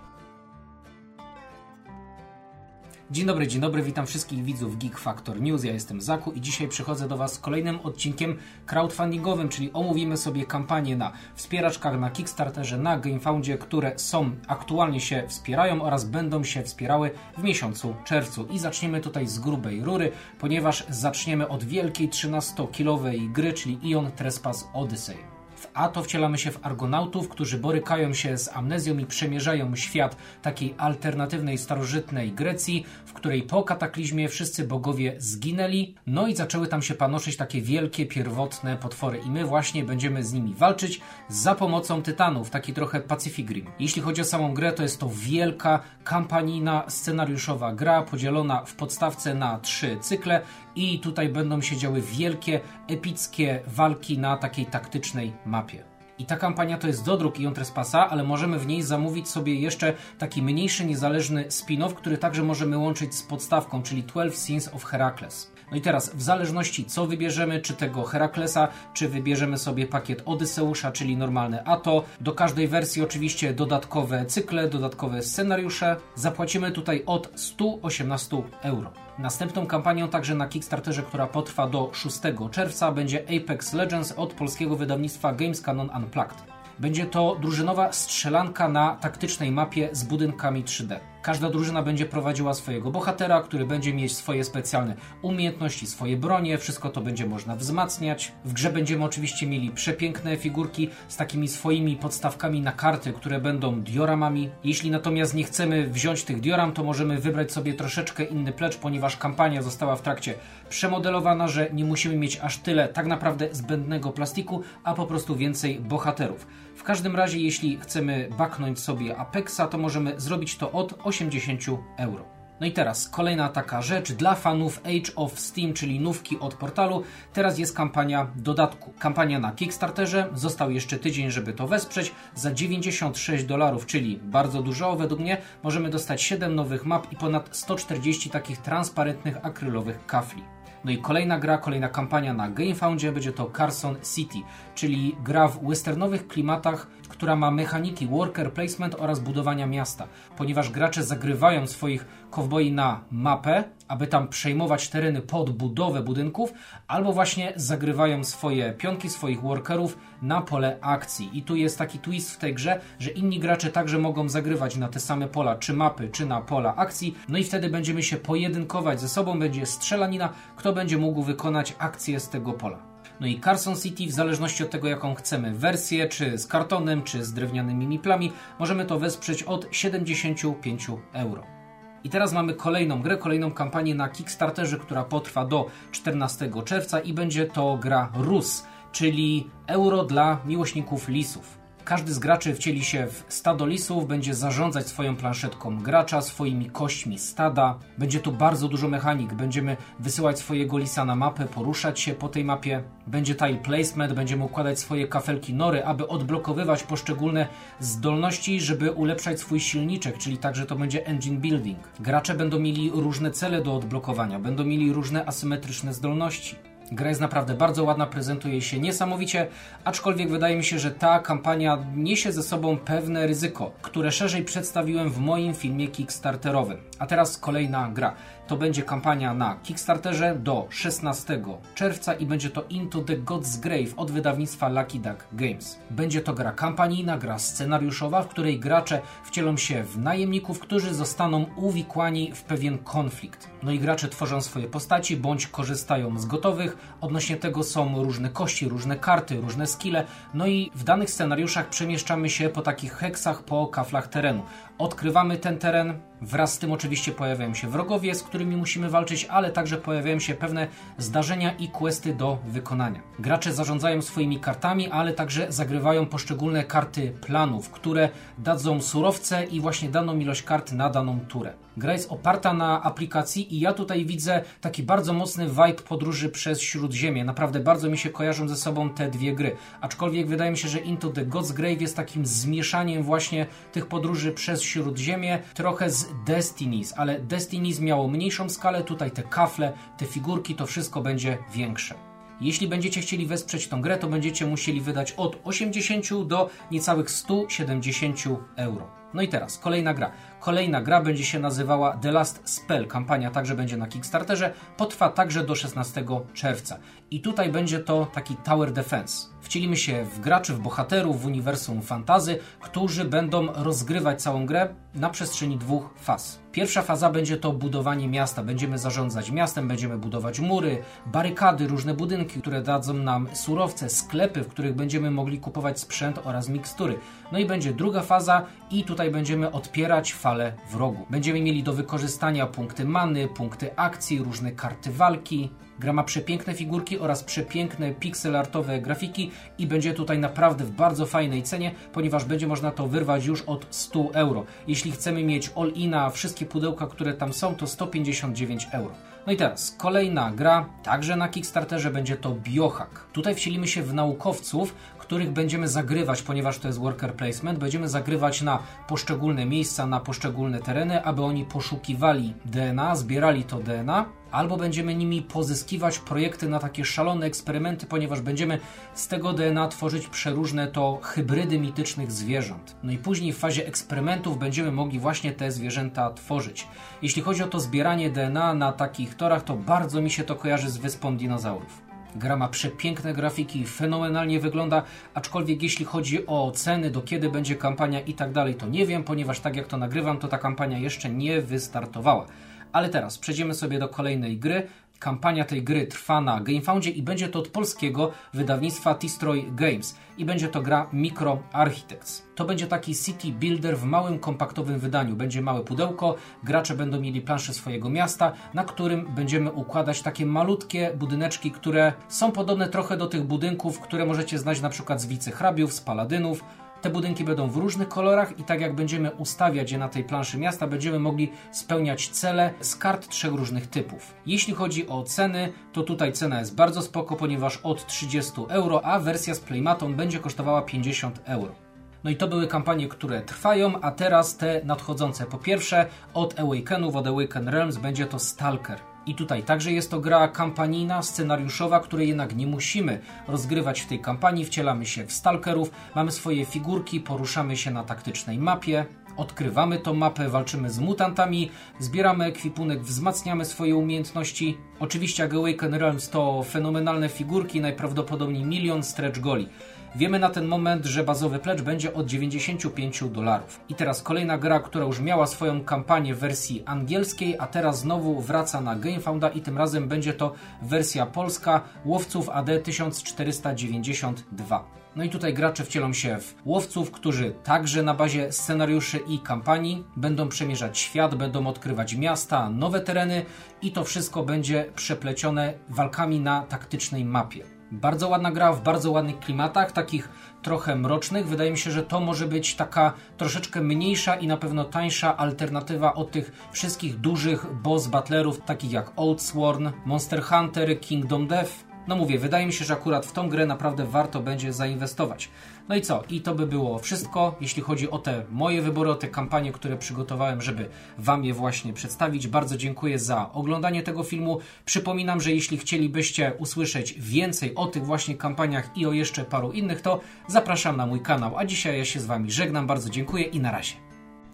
Dzień 3.11 3.25
dobry, 3.25 3.47
dzień 3.47 3.61
dobry, 3.61 3.83
witam 3.83 4.07
wszystkich 4.07 4.43
widzów 4.43 4.77
Geek 4.77 4.97
Factor 4.97 5.41
News. 5.41 5.63
Ja 5.63 5.73
jestem 5.73 6.01
Zaku 6.01 6.31
i 6.31 6.41
dzisiaj 6.41 6.67
przychodzę 6.67 7.07
do 7.07 7.17
Was 7.17 7.33
z 7.33 7.39
kolejnym 7.39 7.79
odcinkiem 7.79 8.37
crowdfundingowym, 8.65 9.49
czyli 9.49 9.73
omówimy 9.73 10.17
sobie 10.17 10.45
kampanie 10.45 10.97
na 10.97 11.11
wspieraczkach, 11.35 11.99
na 11.99 12.09
Kickstarterze, 12.09 12.77
na 12.77 12.99
GameFoundzie, 12.99 13.57
które 13.57 13.99
są, 13.99 14.31
aktualnie 14.47 14.99
się 14.99 15.23
wspierają 15.27 15.81
oraz 15.81 16.05
będą 16.05 16.43
się 16.43 16.63
wspierały 16.63 17.11
w 17.37 17.43
miesiącu 17.43 17.95
czerwcu. 18.05 18.45
I 18.45 18.59
zaczniemy 18.59 19.01
tutaj 19.01 19.27
z 19.27 19.39
grubej 19.39 19.83
rury, 19.83 20.11
ponieważ 20.39 20.85
zaczniemy 20.89 21.47
od 21.47 21.63
wielkiej 21.63 22.09
13-kilowej 22.09 23.31
gry, 23.31 23.53
czyli 23.53 23.89
Ion 23.89 24.11
Trespass 24.11 24.67
Odyssey. 24.73 25.38
A 25.73 25.87
to 25.87 26.03
wcielamy 26.03 26.37
się 26.37 26.51
w 26.51 26.65
Argonautów, 26.65 27.29
którzy 27.29 27.57
borykają 27.57 28.13
się 28.13 28.37
z 28.37 28.49
amnezją 28.53 28.97
i 28.97 29.05
przemierzają 29.05 29.75
świat 29.75 30.17
takiej 30.41 30.75
alternatywnej, 30.77 31.57
starożytnej 31.57 32.31
Grecji, 32.31 32.85
w 33.05 33.13
której 33.13 33.43
po 33.43 33.63
kataklizmie 33.63 34.29
wszyscy 34.29 34.67
bogowie 34.67 35.15
zginęli, 35.17 35.95
no 36.07 36.27
i 36.27 36.35
zaczęły 36.35 36.67
tam 36.67 36.81
się 36.81 36.93
panoszyć 36.93 37.37
takie 37.37 37.61
wielkie, 37.61 38.05
pierwotne 38.05 38.77
potwory. 38.77 39.19
I 39.25 39.29
my 39.29 39.45
właśnie 39.45 39.83
będziemy 39.83 40.23
z 40.23 40.33
nimi 40.33 40.53
walczyć 40.53 41.01
za 41.29 41.55
pomocą 41.55 42.01
tytanów, 42.01 42.49
taki 42.49 42.73
trochę 42.73 43.01
Pacific 43.01 43.49
Rim. 43.49 43.65
Jeśli 43.79 44.01
chodzi 44.01 44.21
o 44.21 44.25
samą 44.25 44.53
grę, 44.53 44.73
to 44.73 44.83
jest 44.83 44.99
to 44.99 45.09
wielka, 45.13 45.79
kampanijna, 46.03 46.83
scenariuszowa 46.87 47.73
gra, 47.73 48.01
podzielona 48.01 48.65
w 48.65 48.75
podstawce 48.75 49.33
na 49.33 49.59
trzy 49.59 49.97
cykle 50.01 50.41
i 50.75 50.99
tutaj 50.99 51.29
będą 51.29 51.61
się 51.61 51.77
działy 51.77 52.01
wielkie, 52.01 52.59
epickie 52.87 53.59
walki 53.67 54.17
na 54.17 54.37
takiej 54.37 54.65
taktycznej 54.65 55.33
mapie. 55.45 55.83
I 56.19 56.25
ta 56.25 56.37
kampania 56.37 56.77
to 56.77 56.87
jest 56.87 57.05
dodruk 57.05 57.39
Ion 57.39 57.53
Trespassa, 57.53 58.09
ale 58.09 58.23
możemy 58.23 58.59
w 58.59 58.67
niej 58.67 58.81
zamówić 58.83 59.29
sobie 59.29 59.55
jeszcze 59.55 59.93
taki 60.17 60.41
mniejszy, 60.41 60.85
niezależny 60.85 61.45
spin-off, 61.45 61.93
który 61.93 62.17
także 62.17 62.43
możemy 62.43 62.77
łączyć 62.77 63.15
z 63.15 63.23
podstawką, 63.23 63.83
czyli 63.83 64.03
12 64.03 64.39
Scenes 64.39 64.67
of 64.73 64.83
Heracles. 64.83 65.51
No 65.71 65.77
i 65.77 65.81
teraz, 65.81 66.15
w 66.15 66.21
zależności 66.21 66.85
co 66.85 67.07
wybierzemy, 67.07 67.61
czy 67.61 67.73
tego 67.73 68.03
Heraklesa, 68.03 68.67
czy 68.93 69.09
wybierzemy 69.09 69.57
sobie 69.57 69.87
pakiet 69.87 70.21
Odyseusza, 70.25 70.91
czyli 70.91 71.17
normalne 71.17 71.63
ATO, 71.63 72.03
do 72.21 72.31
każdej 72.31 72.67
wersji 72.67 73.03
oczywiście 73.03 73.53
dodatkowe 73.53 74.25
cykle, 74.25 74.69
dodatkowe 74.69 75.23
scenariusze, 75.23 75.95
zapłacimy 76.15 76.71
tutaj 76.71 77.03
od 77.05 77.29
118 77.35 78.43
euro. 78.61 78.91
Następną 79.19 79.67
kampanią 79.67 80.07
także 80.07 80.35
na 80.35 80.47
Kickstarterze, 80.47 81.03
która 81.03 81.27
potrwa 81.27 81.67
do 81.67 81.89
6 81.93 82.19
czerwca, 82.51 82.91
będzie 82.91 83.23
Apex 83.37 83.73
Legends 83.73 84.11
od 84.11 84.33
polskiego 84.33 84.75
wydawnictwa 84.75 85.33
Games 85.33 85.61
Canon 85.61 85.89
Unplugged. 85.97 86.43
Będzie 86.79 87.05
to 87.05 87.37
drużynowa 87.41 87.93
strzelanka 87.93 88.69
na 88.69 88.95
taktycznej 88.95 89.51
mapie 89.51 89.89
z 89.91 90.03
budynkami 90.03 90.63
3D. 90.63 90.99
Każda 91.29 91.49
drużyna 91.49 91.83
będzie 91.83 92.05
prowadziła 92.05 92.53
swojego 92.53 92.91
bohatera, 92.91 93.41
który 93.41 93.65
będzie 93.65 93.93
mieć 93.93 94.15
swoje 94.15 94.43
specjalne 94.43 94.95
umiejętności, 95.21 95.87
swoje 95.87 96.17
bronie, 96.17 96.57
wszystko 96.57 96.89
to 96.89 97.01
będzie 97.01 97.25
można 97.25 97.55
wzmacniać. 97.55 98.31
W 98.45 98.53
grze 98.53 98.69
będziemy 98.71 99.05
oczywiście 99.05 99.47
mieli 99.47 99.71
przepiękne 99.71 100.37
figurki 100.37 100.89
z 101.07 101.17
takimi 101.17 101.47
swoimi 101.47 101.95
podstawkami 101.95 102.61
na 102.61 102.71
karty, 102.71 103.13
które 103.13 103.41
będą 103.41 103.81
dioramami. 103.81 104.49
Jeśli 104.63 104.91
natomiast 104.91 105.33
nie 105.33 105.43
chcemy 105.43 105.87
wziąć 105.87 106.23
tych 106.23 106.41
dioram, 106.41 106.71
to 106.71 106.83
możemy 106.83 107.19
wybrać 107.19 107.51
sobie 107.51 107.73
troszeczkę 107.73 108.23
inny 108.23 108.51
plecz, 108.53 108.77
ponieważ 108.77 109.17
kampania 109.17 109.61
została 109.61 109.95
w 109.95 110.01
trakcie 110.01 110.33
przemodelowana, 110.69 111.47
że 111.47 111.69
nie 111.73 111.85
musimy 111.85 112.15
mieć 112.15 112.39
aż 112.39 112.57
tyle 112.57 112.87
tak 112.87 113.05
naprawdę 113.05 113.47
zbędnego 113.51 114.11
plastiku, 114.11 114.63
a 114.83 114.93
po 114.93 115.05
prostu 115.05 115.35
więcej 115.35 115.79
bohaterów. 115.79 116.47
Każdym 116.89 117.15
razie, 117.15 117.39
jeśli 117.39 117.77
chcemy 117.77 118.29
baknąć 118.37 118.79
sobie 118.79 119.17
Apexa, 119.17 119.61
to 119.71 119.77
możemy 119.77 120.19
zrobić 120.19 120.57
to 120.57 120.71
od 120.71 120.93
80 121.03 121.61
euro. 121.97 122.25
No 122.59 122.67
i 122.67 122.71
teraz 122.71 123.09
kolejna 123.09 123.49
taka 123.49 123.81
rzecz 123.81 124.11
dla 124.11 124.35
fanów 124.35 124.81
Age 124.83 125.15
of 125.15 125.39
Steam, 125.39 125.73
czyli 125.73 125.99
nówki 125.99 126.39
od 126.39 126.53
portalu. 126.53 127.03
Teraz 127.33 127.59
jest 127.59 127.75
kampania 127.75 128.27
dodatku. 128.35 128.93
Kampania 128.99 129.39
na 129.39 129.51
Kickstarterze. 129.51 130.29
Został 130.33 130.71
jeszcze 130.71 130.99
tydzień, 130.99 131.31
żeby 131.31 131.53
to 131.53 131.67
wesprzeć. 131.67 132.11
Za 132.35 132.53
96 132.53 133.45
dolarów, 133.45 133.85
czyli 133.85 134.19
bardzo 134.23 134.61
dużo 134.61 134.95
według 134.95 135.21
mnie, 135.21 135.37
możemy 135.63 135.89
dostać 135.89 136.21
7 136.21 136.55
nowych 136.55 136.85
map 136.85 137.11
i 137.11 137.15
ponad 137.15 137.49
140 137.51 138.29
takich 138.29 138.57
transparentnych 138.57 139.45
akrylowych 139.45 140.05
kafli. 140.05 140.43
No 140.85 140.91
i 140.91 140.97
kolejna 140.97 141.39
gra, 141.39 141.57
kolejna 141.57 141.89
kampania 141.89 142.33
na 142.33 142.49
GameFoundzie 142.49 143.11
będzie 143.11 143.31
to 143.31 143.51
Carson 143.57 143.95
City, 144.15 144.39
czyli 144.75 145.15
gra 145.23 145.47
w 145.47 145.67
westernowych 145.67 146.27
klimatach, 146.27 146.87
która 147.09 147.35
ma 147.35 147.51
mechaniki 147.51 148.07
worker 148.07 148.53
placement 148.53 148.95
oraz 148.99 149.19
budowania 149.19 149.67
miasta, 149.67 150.07
ponieważ 150.37 150.69
gracze 150.69 151.03
zagrywają 151.03 151.67
swoich 151.67 152.05
kowboi 152.31 152.71
na 152.71 153.03
mapę, 153.11 153.63
aby 153.87 154.07
tam 154.07 154.27
przejmować 154.27 154.89
tereny 154.89 155.21
pod 155.21 155.49
budowę 155.49 156.01
budynków, 156.01 156.53
albo 156.87 157.13
właśnie 157.13 157.53
zagrywają 157.55 158.23
swoje 158.23 158.73
pionki, 158.73 159.09
swoich 159.09 159.41
workerów 159.41 159.97
na 160.21 160.41
pole 160.41 160.77
akcji. 160.81 161.29
I 161.33 161.41
tu 161.43 161.55
jest 161.55 161.77
taki 161.77 161.99
twist 161.99 162.31
w 162.31 162.37
tej 162.37 162.53
grze, 162.53 162.81
że 162.99 163.09
inni 163.09 163.39
gracze 163.39 163.69
także 163.69 163.97
mogą 163.97 164.29
zagrywać 164.29 164.75
na 164.77 164.87
te 164.87 164.99
same 164.99 165.27
pola, 165.27 165.55
czy 165.55 165.73
mapy, 165.73 166.09
czy 166.11 166.25
na 166.25 166.41
pola 166.41 166.75
akcji. 166.75 167.17
No 167.29 167.37
i 167.37 167.43
wtedy 167.43 167.69
będziemy 167.69 168.03
się 168.03 168.17
pojedynkować 168.17 169.01
ze 169.01 169.09
sobą, 169.09 169.39
będzie 169.39 169.65
strzelanina, 169.65 170.29
kto 170.55 170.73
będzie 170.73 170.97
mógł 170.97 171.23
wykonać 171.23 171.75
akcję 171.79 172.19
z 172.19 172.29
tego 172.29 172.53
pola. 172.53 172.89
No 173.19 173.27
i 173.27 173.39
Carson 173.39 173.75
City, 173.75 174.05
w 174.05 174.11
zależności 174.11 174.63
od 174.63 174.69
tego, 174.69 174.87
jaką 174.87 175.15
chcemy 175.15 175.53
wersję, 175.53 176.07
czy 176.07 176.37
z 176.37 176.47
kartonem, 176.47 177.03
czy 177.03 177.23
z 177.23 177.33
drewnianymi 177.33 177.87
miplami, 177.87 178.31
możemy 178.59 178.85
to 178.85 178.99
wesprzeć 178.99 179.43
od 179.43 179.67
75 179.71 180.87
euro. 181.13 181.58
I 182.03 182.09
teraz 182.09 182.33
mamy 182.33 182.53
kolejną 182.53 183.01
grę, 183.01 183.17
kolejną 183.17 183.51
kampanię 183.51 183.95
na 183.95 184.09
Kickstarterze, 184.09 184.77
która 184.77 185.03
potrwa 185.03 185.45
do 185.45 185.65
14 185.91 186.51
czerwca 186.65 186.99
i 186.99 187.13
będzie 187.13 187.45
to 187.45 187.77
gra 187.77 188.11
RUS, 188.13 188.65
czyli 188.91 189.49
euro 189.67 190.03
dla 190.03 190.37
miłośników 190.45 191.07
lisów. 191.07 191.58
Każdy 191.89 192.13
z 192.13 192.19
graczy 192.19 192.55
wcieli 192.55 192.83
się 192.83 193.07
w 193.07 193.33
stado 193.33 193.65
lisów, 193.65 194.07
będzie 194.07 194.33
zarządzać 194.33 194.87
swoją 194.87 195.15
planszetką 195.15 195.77
gracza, 195.77 196.21
swoimi 196.21 196.69
kośćmi 196.69 197.19
stada. 197.19 197.79
Będzie 197.97 198.19
tu 198.19 198.31
bardzo 198.31 198.67
dużo 198.67 198.87
mechanik. 198.87 199.33
Będziemy 199.33 199.77
wysyłać 199.99 200.39
swojego 200.39 200.77
lisa 200.77 201.05
na 201.05 201.15
mapę, 201.15 201.45
poruszać 201.45 201.99
się 201.99 202.13
po 202.13 202.29
tej 202.29 202.43
mapie. 202.43 202.83
Będzie 203.07 203.35
tile 203.35 203.55
placement, 203.55 204.13
będziemy 204.13 204.43
układać 204.43 204.79
swoje 204.79 205.07
kafelki 205.07 205.53
nory, 205.53 205.85
aby 205.85 206.07
odblokowywać 206.07 206.83
poszczególne 206.83 207.47
zdolności, 207.79 208.61
żeby 208.61 208.91
ulepszać 208.91 209.39
swój 209.39 209.59
silniczek, 209.59 210.17
czyli 210.17 210.37
także 210.37 210.65
to 210.65 210.75
będzie 210.75 211.05
engine 211.05 211.37
building. 211.37 211.79
Gracze 211.99 212.35
będą 212.35 212.59
mieli 212.59 212.91
różne 212.93 213.31
cele 213.31 213.61
do 213.61 213.75
odblokowania, 213.75 214.39
będą 214.39 214.63
mieli 214.63 214.93
różne 214.93 215.25
asymetryczne 215.25 215.93
zdolności. 215.93 216.68
Gra 216.91 217.09
jest 217.09 217.21
naprawdę 217.21 217.53
bardzo 217.53 217.83
ładna, 217.83 218.05
prezentuje 218.05 218.61
się 218.61 218.79
niesamowicie, 218.79 219.47
aczkolwiek 219.83 220.29
wydaje 220.29 220.57
mi 220.57 220.63
się, 220.63 220.79
że 220.79 220.91
ta 220.91 221.19
kampania 221.19 221.85
niesie 221.95 222.31
ze 222.31 222.43
sobą 222.43 222.77
pewne 222.77 223.27
ryzyko, 223.27 223.71
które 223.81 224.11
szerzej 224.11 224.43
przedstawiłem 224.43 225.09
w 225.09 225.19
moim 225.19 225.53
filmie 225.53 225.87
Kickstarterowym. 225.87 226.88
A 226.99 227.05
teraz 227.05 227.37
kolejna 227.37 227.89
gra. 227.89 228.15
To 228.47 228.57
będzie 228.57 228.83
kampania 228.83 229.33
na 229.33 229.55
Kickstarterze 229.63 230.35
do 230.35 230.67
16 230.69 231.41
czerwca 231.75 232.13
i 232.13 232.25
będzie 232.25 232.49
to 232.49 232.63
Into 232.69 233.01
the 233.01 233.17
God's 233.17 233.59
Grave 233.59 233.93
od 233.97 234.11
wydawnictwa 234.11 234.69
Lucky 234.69 234.99
Duck 234.99 235.27
Games. 235.33 235.79
Będzie 235.89 236.21
to 236.21 236.33
gra 236.33 236.51
kampanijna, 236.51 237.17
gra 237.17 237.39
scenariuszowa, 237.39 238.21
w 238.21 238.27
której 238.27 238.59
gracze 238.59 239.01
wcielą 239.23 239.57
się 239.57 239.83
w 239.83 239.97
najemników, 239.97 240.59
którzy 240.59 240.93
zostaną 240.93 241.45
uwikłani 241.55 242.31
w 242.35 242.43
pewien 242.43 242.77
konflikt. 242.77 243.49
No 243.63 243.71
i 243.71 243.79
gracze 243.79 244.09
tworzą 244.09 244.41
swoje 244.41 244.67
postaci 244.67 245.17
bądź 245.17 245.47
korzystają 245.47 246.19
z 246.19 246.25
gotowych. 246.25 246.77
Odnośnie 247.01 247.37
tego 247.37 247.63
są 247.63 248.03
różne 248.03 248.29
kości, 248.29 248.69
różne 248.69 248.97
karty, 248.97 249.41
różne 249.41 249.67
skille. 249.67 250.05
No 250.33 250.47
i 250.47 250.71
w 250.75 250.83
danych 250.83 251.09
scenariuszach 251.09 251.69
przemieszczamy 251.69 252.29
się 252.29 252.49
po 252.49 252.61
takich 252.61 252.93
heksach, 252.93 253.43
po 253.43 253.67
kaflach 253.67 254.07
terenu. 254.07 254.43
Odkrywamy 254.79 255.37
ten 255.37 255.57
teren, 255.57 255.99
wraz 256.21 256.53
z 256.53 256.59
tym 256.59 256.71
oczywiście 256.71 257.11
pojawiają 257.11 257.53
się 257.53 257.67
wrogowie, 257.67 258.15
z 258.15 258.23
którymi 258.23 258.57
musimy 258.57 258.89
walczyć, 258.89 259.25
ale 259.25 259.51
także 259.51 259.77
pojawiają 259.77 260.19
się 260.19 260.33
pewne 260.35 260.67
zdarzenia 260.97 261.51
i 261.51 261.67
questy 261.67 262.13
do 262.13 262.37
wykonania. 262.45 263.01
Gracze 263.19 263.53
zarządzają 263.53 264.01
swoimi 264.01 264.39
kartami, 264.39 264.91
ale 264.91 265.13
także 265.13 265.51
zagrywają 265.51 266.05
poszczególne 266.05 266.63
karty 266.63 267.11
planów, 267.21 267.69
które 267.69 268.09
dadzą 268.37 268.81
surowce 268.81 269.45
i 269.45 269.61
właśnie 269.61 269.89
daną 269.89 270.17
ilość 270.17 270.43
kart 270.43 270.71
na 270.71 270.89
daną 270.89 271.19
turę. 271.19 271.53
Gra 271.79 271.93
jest 271.93 272.11
oparta 272.11 272.53
na 272.53 272.83
aplikacji 272.83 273.55
i 273.55 273.59
ja 273.59 273.73
tutaj 273.73 274.05
widzę 274.05 274.41
taki 274.61 274.83
bardzo 274.83 275.13
mocny 275.13 275.49
vibe 275.49 275.73
podróży 275.73 276.29
przez 276.29 276.61
Śródziemie. 276.61 277.25
Naprawdę 277.25 277.59
bardzo 277.59 277.89
mi 277.89 277.97
się 277.97 278.09
kojarzą 278.09 278.47
ze 278.47 278.55
sobą 278.55 278.89
te 278.89 279.09
dwie 279.09 279.33
gry. 279.33 279.55
Aczkolwiek 279.81 280.27
wydaje 280.27 280.51
mi 280.51 280.57
się, 280.57 280.67
że 280.67 280.79
Into 280.79 281.09
the 281.09 281.25
God's 281.25 281.53
Grave 281.53 281.81
jest 281.81 281.95
takim 281.95 282.25
zmieszaniem 282.25 283.03
właśnie 283.03 283.45
tych 283.71 283.87
podróży 283.87 284.31
przez 284.31 284.61
Śródziemie, 284.61 285.39
trochę 285.53 285.89
z 285.89 286.05
Destinies, 286.25 286.93
ale 286.97 287.19
Destinies 287.19 287.79
miało 287.79 288.07
mniejszą 288.07 288.49
skalę, 288.49 288.83
tutaj 288.83 289.11
te 289.11 289.23
kafle, 289.23 289.73
te 289.97 290.05
figurki, 290.05 290.55
to 290.55 290.65
wszystko 290.65 291.01
będzie 291.01 291.37
większe. 291.53 291.95
Jeśli 292.41 292.67
będziecie 292.67 293.01
chcieli 293.01 293.25
wesprzeć 293.25 293.67
tą 293.67 293.81
grę, 293.81 293.97
to 293.97 294.07
będziecie 294.07 294.45
musieli 294.45 294.81
wydać 294.81 295.11
od 295.11 295.39
80 295.43 296.23
do 296.27 296.49
niecałych 296.71 297.11
170 297.11 298.23
euro. 298.55 298.98
No 299.13 299.21
i 299.21 299.27
teraz 299.27 299.57
kolejna 299.57 299.93
gra. 299.93 300.11
Kolejna 300.39 300.81
gra 300.81 301.01
będzie 301.01 301.25
się 301.25 301.39
nazywała 301.39 301.97
The 301.97 302.11
Last 302.11 302.41
Spell. 302.49 302.87
Kampania 302.87 303.31
także 303.31 303.55
będzie 303.55 303.77
na 303.77 303.87
Kickstarterze. 303.87 304.53
Potrwa 304.77 305.09
także 305.09 305.43
do 305.43 305.55
16 305.55 306.05
czerwca. 306.33 306.77
I 307.11 307.21
tutaj 307.21 307.51
będzie 307.51 307.79
to 307.79 308.05
taki 308.05 308.35
Tower 308.35 308.71
Defense. 308.71 309.27
Wcielimy 309.41 309.77
się 309.77 310.05
w 310.05 310.19
graczy, 310.19 310.53
w 310.53 310.59
bohaterów 310.59 311.21
w 311.21 311.25
uniwersum 311.25 311.81
fantazy, 311.81 312.39
którzy 312.59 313.05
będą 313.05 313.53
rozgrywać 313.53 314.21
całą 314.21 314.45
grę 314.45 314.67
na 314.95 315.09
przestrzeni 315.09 315.57
dwóch 315.57 315.89
faz. 315.97 316.39
Pierwsza 316.51 316.81
faza 316.81 317.09
będzie 317.09 317.37
to 317.37 317.51
budowanie 317.51 318.07
miasta. 318.07 318.43
Będziemy 318.43 318.77
zarządzać 318.77 319.31
miastem, 319.31 319.67
będziemy 319.67 319.97
budować 319.97 320.39
mury, 320.39 320.83
barykady, 321.05 321.67
różne 321.67 321.93
budynki, 321.93 322.41
które 322.41 322.61
dadzą 322.61 322.93
nam 322.93 323.27
surowce, 323.33 323.89
sklepy, 323.89 324.43
w 324.43 324.47
których 324.47 324.75
będziemy 324.75 325.11
mogli 325.11 325.39
kupować 325.39 325.79
sprzęt 325.79 326.19
oraz 326.23 326.49
mikstury. 326.49 326.99
No 327.31 327.39
i 327.39 327.45
będzie 327.45 327.73
druga 327.73 328.01
faza 328.01 328.45
i 328.71 328.83
tutaj 328.83 329.11
będziemy 329.11 329.51
odpierać 329.51 330.13
fale 330.13 330.53
wrogu. 330.71 331.05
Będziemy 331.09 331.41
mieli 331.41 331.63
do 331.63 331.73
wykorzystania 331.73 332.47
punkty 332.47 332.85
many, 332.85 333.27
punkty 333.27 333.75
akcji, 333.75 334.19
różne 334.19 334.51
karty 334.51 334.91
walki. 334.91 335.49
Gra 335.79 335.93
ma 335.93 336.03
przepiękne 336.03 336.53
figurki 336.53 336.99
oraz 336.99 337.23
przepiękne 337.23 337.91
pixelartowe 337.91 338.81
grafiki 338.81 339.31
i 339.57 339.67
będzie 339.67 339.93
tutaj 339.93 340.19
naprawdę 340.19 340.65
w 340.65 340.71
bardzo 340.71 341.05
fajnej 341.05 341.43
cenie, 341.43 341.71
ponieważ 341.93 342.25
będzie 342.25 342.47
można 342.47 342.71
to 342.71 342.87
wyrwać 342.87 343.25
już 343.25 343.41
od 343.41 343.65
100 343.69 344.13
euro. 344.13 344.45
Jeśli 344.67 344.91
chcemy 344.91 345.23
mieć 345.23 345.51
all-ina, 345.55 346.09
wszystkie 346.09 346.45
pudełka, 346.45 346.87
które 346.87 347.13
tam 347.13 347.33
są, 347.33 347.55
to 347.55 347.67
159 347.67 348.67
euro. 348.71 348.93
No 349.27 349.33
i 349.33 349.37
teraz 349.37 349.75
kolejna 349.77 350.31
gra, 350.31 350.65
także 350.83 351.15
na 351.15 351.27
Kickstarterze 351.27 351.91
będzie 351.91 352.17
to 352.17 352.31
Biohack. 352.31 353.05
Tutaj 353.13 353.35
wcielimy 353.35 353.67
się 353.67 353.83
w 353.83 353.93
naukowców, 353.93 354.75
których 354.97 355.31
będziemy 355.31 355.67
zagrywać, 355.67 356.21
ponieważ 356.21 356.59
to 356.59 356.67
jest 356.67 356.79
worker 356.79 357.13
placement, 357.13 357.59
będziemy 357.59 357.89
zagrywać 357.89 358.41
na 358.41 358.59
poszczególne 358.87 359.45
miejsca, 359.45 359.87
na 359.87 359.99
poszczególne 359.99 360.59
tereny, 360.59 361.03
aby 361.03 361.23
oni 361.23 361.45
poszukiwali 361.45 362.33
DNA, 362.45 362.95
zbierali 362.95 363.43
to 363.43 363.59
DNA, 363.59 364.05
albo 364.31 364.57
będziemy 364.57 364.95
nimi 364.95 365.21
pozyskiwać 365.21 365.99
projekty 365.99 366.49
na 366.49 366.59
takie 366.59 366.85
szalone 366.85 367.25
eksperymenty, 367.25 367.85
ponieważ 367.85 368.21
będziemy 368.21 368.59
z 368.93 369.07
tego 369.07 369.33
DNA 369.33 369.67
tworzyć 369.67 370.07
przeróżne 370.07 370.67
to 370.67 370.99
hybrydy 371.01 371.59
mitycznych 371.59 372.11
zwierząt. 372.11 372.75
No 372.83 372.91
i 372.91 372.97
później 372.97 373.33
w 373.33 373.37
fazie 373.37 373.67
eksperymentów 373.67 374.39
będziemy 374.39 374.71
mogli 374.71 374.99
właśnie 374.99 375.31
te 375.31 375.51
zwierzęta 375.51 376.13
tworzyć. 376.13 376.67
Jeśli 377.01 377.21
chodzi 377.21 377.43
o 377.43 377.47
to 377.47 377.59
zbieranie 377.59 378.09
DNA 378.09 378.53
na 378.53 378.71
takich 378.71 379.15
torach, 379.15 379.43
to 379.43 379.55
bardzo 379.55 380.01
mi 380.01 380.11
się 380.11 380.23
to 380.23 380.35
kojarzy 380.35 380.69
z 380.69 380.77
wyspą 380.77 381.17
dinozaurów. 381.17 381.89
Gra 382.15 382.37
ma 382.37 382.47
przepiękne 382.47 383.13
grafiki, 383.13 383.65
fenomenalnie 383.65 384.39
wygląda, 384.39 384.83
aczkolwiek 385.13 385.63
jeśli 385.63 385.85
chodzi 385.85 386.27
o 386.27 386.51
ceny, 386.51 386.91
do 386.91 387.01
kiedy 387.01 387.29
będzie 387.29 387.55
kampania 387.55 388.01
i 388.01 388.13
tak 388.13 388.31
dalej, 388.31 388.55
to 388.55 388.67
nie 388.67 388.85
wiem, 388.85 389.03
ponieważ 389.03 389.39
tak 389.39 389.55
jak 389.55 389.67
to 389.67 389.77
nagrywam, 389.77 390.17
to 390.17 390.27
ta 390.27 390.37
kampania 390.37 390.77
jeszcze 390.77 391.09
nie 391.09 391.41
wystartowała. 391.41 392.25
Ale 392.71 392.89
teraz 392.89 393.17
przejdziemy 393.17 393.53
sobie 393.53 393.79
do 393.79 393.89
kolejnej 393.89 394.37
gry. 394.37 394.67
Kampania 394.99 395.45
tej 395.45 395.63
gry 395.63 395.87
trwa 395.87 396.21
na 396.21 396.41
GameFoundzie 396.41 396.89
i 396.89 397.03
będzie 397.03 397.27
to 397.27 397.39
od 397.39 397.47
polskiego 397.47 398.11
wydawnictwa 398.33 398.95
Tistroy 398.95 399.43
Games 399.55 399.95
i 400.17 400.25
będzie 400.25 400.47
to 400.47 400.61
gra 400.61 400.89
Micro 400.93 401.39
Architects. 401.53 402.23
To 402.35 402.45
będzie 402.45 402.67
taki 402.67 402.95
city 402.95 403.31
builder 403.31 403.77
w 403.77 403.83
małym, 403.83 404.19
kompaktowym 404.19 404.79
wydaniu. 404.79 405.15
Będzie 405.15 405.41
małe 405.41 405.61
pudełko, 405.61 406.15
gracze 406.43 406.75
będą 406.75 406.99
mieli 406.99 407.21
planszę 407.21 407.53
swojego 407.53 407.89
miasta, 407.89 408.31
na 408.53 408.63
którym 408.63 409.05
będziemy 409.15 409.51
układać 409.51 410.01
takie 410.01 410.25
malutkie 410.25 410.91
budyneczki, 410.97 411.51
które 411.51 411.93
są 412.07 412.31
podobne 412.31 412.67
trochę 412.67 412.97
do 412.97 413.07
tych 413.07 413.23
budynków, 413.23 413.79
które 413.79 414.05
możecie 414.05 414.39
znać 414.39 414.61
na 414.61 414.69
przykład 414.69 415.01
z 415.01 415.05
wicehrabiów, 415.05 415.73
z 415.73 415.81
paladynów, 415.81 416.43
te 416.81 416.89
budynki 416.89 417.23
będą 417.23 417.47
w 417.47 417.57
różnych 417.57 417.87
kolorach 417.87 418.39
i 418.39 418.43
tak 418.43 418.61
jak 418.61 418.75
będziemy 418.75 419.11
ustawiać 419.11 419.71
je 419.71 419.77
na 419.77 419.89
tej 419.89 420.03
planszy 420.03 420.37
miasta, 420.37 420.67
będziemy 420.67 420.99
mogli 420.99 421.31
spełniać 421.51 422.07
cele 422.09 422.53
z 422.59 422.75
kart 422.75 423.07
trzech 423.07 423.33
różnych 423.33 423.67
typów. 423.67 424.13
Jeśli 424.25 424.53
chodzi 424.53 424.87
o 424.87 425.03
ceny, 425.03 425.53
to 425.73 425.83
tutaj 425.83 426.13
cena 426.13 426.39
jest 426.39 426.55
bardzo 426.55 426.81
spoko, 426.81 427.15
ponieważ 427.15 427.57
od 427.57 427.85
30 427.85 428.31
euro, 428.49 428.85
a 428.85 428.99
wersja 428.99 429.35
z 429.35 429.39
playmatą 429.39 429.93
będzie 429.93 430.19
kosztowała 430.19 430.61
50 430.61 431.21
euro. 431.25 431.55
No 432.03 432.09
i 432.09 432.15
to 432.15 432.27
były 432.27 432.47
kampanie, 432.47 432.87
które 432.87 433.21
trwają, 433.21 433.81
a 433.81 433.91
teraz 433.91 434.37
te 434.37 434.61
nadchodzące. 434.63 435.25
Po 435.25 435.37
pierwsze, 435.37 435.85
od 436.13 436.39
Awakenów, 436.39 436.95
od 436.95 437.07
Awaken 437.07 437.47
Realms 437.47 437.77
będzie 437.77 438.05
to 438.05 438.19
Stalker. 438.19 438.79
I 439.09 439.15
tutaj 439.15 439.43
także 439.43 439.71
jest 439.71 439.91
to 439.91 439.99
gra 439.99 440.27
kampanijna, 440.27 441.01
scenariuszowa, 441.01 441.79
której 441.79 442.07
jednak 442.07 442.35
nie 442.35 442.47
musimy 442.47 442.99
rozgrywać 443.27 443.81
w 443.81 443.87
tej 443.87 443.99
kampanii. 443.99 444.45
Wcielamy 444.45 444.85
się 444.85 445.05
w 445.05 445.13
stalkerów, 445.13 445.71
mamy 445.95 446.11
swoje 446.11 446.45
figurki, 446.45 446.99
poruszamy 446.99 447.57
się 447.57 447.71
na 447.71 447.83
taktycznej 447.83 448.37
mapie, 448.37 448.85
odkrywamy 449.19 449.79
tą 449.79 449.93
mapę, 449.93 450.29
walczymy 450.29 450.69
z 450.69 450.79
mutantami, 450.79 451.51
zbieramy 451.79 452.25
ekwipunek, 452.25 452.81
wzmacniamy 452.81 453.45
swoje 453.45 453.75
umiejętności. 453.75 454.57
Oczywiście 454.79 455.23
Awaken 455.23 455.73
Realms 455.73 456.09
to 456.09 456.43
fenomenalne 456.43 457.09
figurki, 457.09 457.61
najprawdopodobniej 457.61 458.45
milion 458.45 458.83
stretch 458.83 459.19
goli. 459.19 459.49
Wiemy 459.95 460.19
na 460.19 460.29
ten 460.29 460.45
moment, 460.45 460.85
że 460.85 461.03
bazowy 461.03 461.39
pledge 461.39 461.61
będzie 461.61 461.93
od 461.93 462.05
95 462.05 463.03
dolarów. 463.11 463.59
I 463.69 463.75
teraz 463.75 464.01
kolejna 464.01 464.37
gra, 464.37 464.59
która 464.59 464.85
już 464.85 464.99
miała 464.99 465.27
swoją 465.27 465.63
kampanię 465.63 466.15
w 466.15 466.19
wersji 466.19 466.63
angielskiej, 466.65 467.35
a 467.39 467.47
teraz 467.47 467.79
znowu 467.79 468.21
wraca 468.21 468.61
na 468.61 468.75
GameFounda 468.75 469.29
i 469.29 469.41
tym 469.41 469.57
razem 469.57 469.87
będzie 469.87 470.13
to 470.13 470.33
wersja 470.61 471.05
polska 471.05 471.61
Łowców 471.85 472.29
AD 472.29 472.49
1492. 472.63 474.78
No 474.95 475.03
i 475.03 475.09
tutaj 475.09 475.33
gracze 475.33 475.63
wcielą 475.63 475.93
się 475.93 476.17
w 476.17 476.35
łowców, 476.45 476.91
którzy 476.91 477.33
także 477.43 477.83
na 477.83 477.93
bazie 477.93 478.31
scenariuszy 478.31 478.97
i 478.97 479.19
kampanii 479.19 479.83
będą 479.95 480.29
przemierzać 480.29 480.77
świat, 480.77 481.15
będą 481.15 481.47
odkrywać 481.47 481.95
miasta, 481.95 482.49
nowe 482.49 482.81
tereny 482.81 483.25
i 483.61 483.71
to 483.71 483.83
wszystko 483.83 484.23
będzie 484.23 484.65
przeplecione 484.75 485.53
walkami 485.69 486.19
na 486.19 486.41
taktycznej 486.41 487.05
mapie. 487.05 487.43
Bardzo 487.71 488.09
ładna 488.09 488.31
gra 488.31 488.53
w 488.53 488.63
bardzo 488.63 488.91
ładnych 488.91 489.19
klimatach, 489.19 489.71
takich 489.71 490.09
trochę 490.41 490.75
mrocznych. 490.75 491.27
Wydaje 491.27 491.51
mi 491.51 491.57
się, 491.57 491.71
że 491.71 491.83
to 491.83 491.99
może 491.99 492.27
być 492.27 492.55
taka 492.55 492.93
troszeczkę 493.17 493.61
mniejsza 493.61 494.15
i 494.15 494.27
na 494.27 494.37
pewno 494.37 494.65
tańsza 494.65 495.17
alternatywa 495.17 495.93
od 495.93 496.11
tych 496.11 496.49
wszystkich 496.51 496.97
dużych 496.97 497.45
boss 497.53 497.87
battlerów, 497.87 498.41
takich 498.41 498.71
jak 498.71 498.91
Oathsworn, 498.95 499.69
Monster 499.85 500.23
Hunter, 500.23 500.79
Kingdom 500.79 501.27
Death 501.27 501.68
no 501.87 501.95
mówię, 501.95 502.19
wydaje 502.19 502.45
mi 502.45 502.53
się, 502.53 502.65
że 502.65 502.73
akurat 502.73 503.05
w 503.05 503.11
tą 503.11 503.29
grę 503.29 503.45
naprawdę 503.45 503.85
warto 503.85 504.19
będzie 504.19 504.53
zainwestować. 504.53 505.29
No 505.69 505.75
i 505.75 505.81
co? 505.81 506.03
I 506.09 506.21
to 506.21 506.35
by 506.35 506.47
było 506.47 506.79
wszystko, 506.79 507.35
jeśli 507.41 507.61
chodzi 507.61 507.89
o 507.89 507.99
te 507.99 508.23
moje 508.31 508.61
wybory, 508.61 508.89
o 508.89 508.95
te 508.95 509.07
kampanie, 509.07 509.51
które 509.51 509.77
przygotowałem, 509.77 510.41
żeby 510.41 510.69
Wam 510.97 511.25
je 511.25 511.33
właśnie 511.33 511.73
przedstawić. 511.73 512.27
Bardzo 512.27 512.57
dziękuję 512.57 512.99
za 512.99 513.31
oglądanie 513.33 513.83
tego 513.83 514.03
filmu. 514.03 514.39
Przypominam, 514.65 515.21
że 515.21 515.31
jeśli 515.31 515.57
chcielibyście 515.57 516.33
usłyszeć 516.37 516.95
więcej 516.97 517.55
o 517.55 517.67
tych 517.67 517.85
właśnie 517.85 518.15
kampaniach 518.15 518.77
i 518.77 518.85
o 518.85 518.93
jeszcze 518.93 519.23
paru 519.23 519.51
innych, 519.51 519.81
to 519.81 520.01
zapraszam 520.27 520.77
na 520.77 520.85
mój 520.85 521.01
kanał. 521.01 521.37
A 521.37 521.45
dzisiaj 521.45 521.77
ja 521.77 521.85
się 521.85 521.99
z 521.99 522.05
Wami 522.05 522.31
żegnam. 522.31 522.67
Bardzo 522.67 522.89
dziękuję 522.89 523.23
i 523.23 523.39
na 523.39 523.51
razie. 523.51 523.88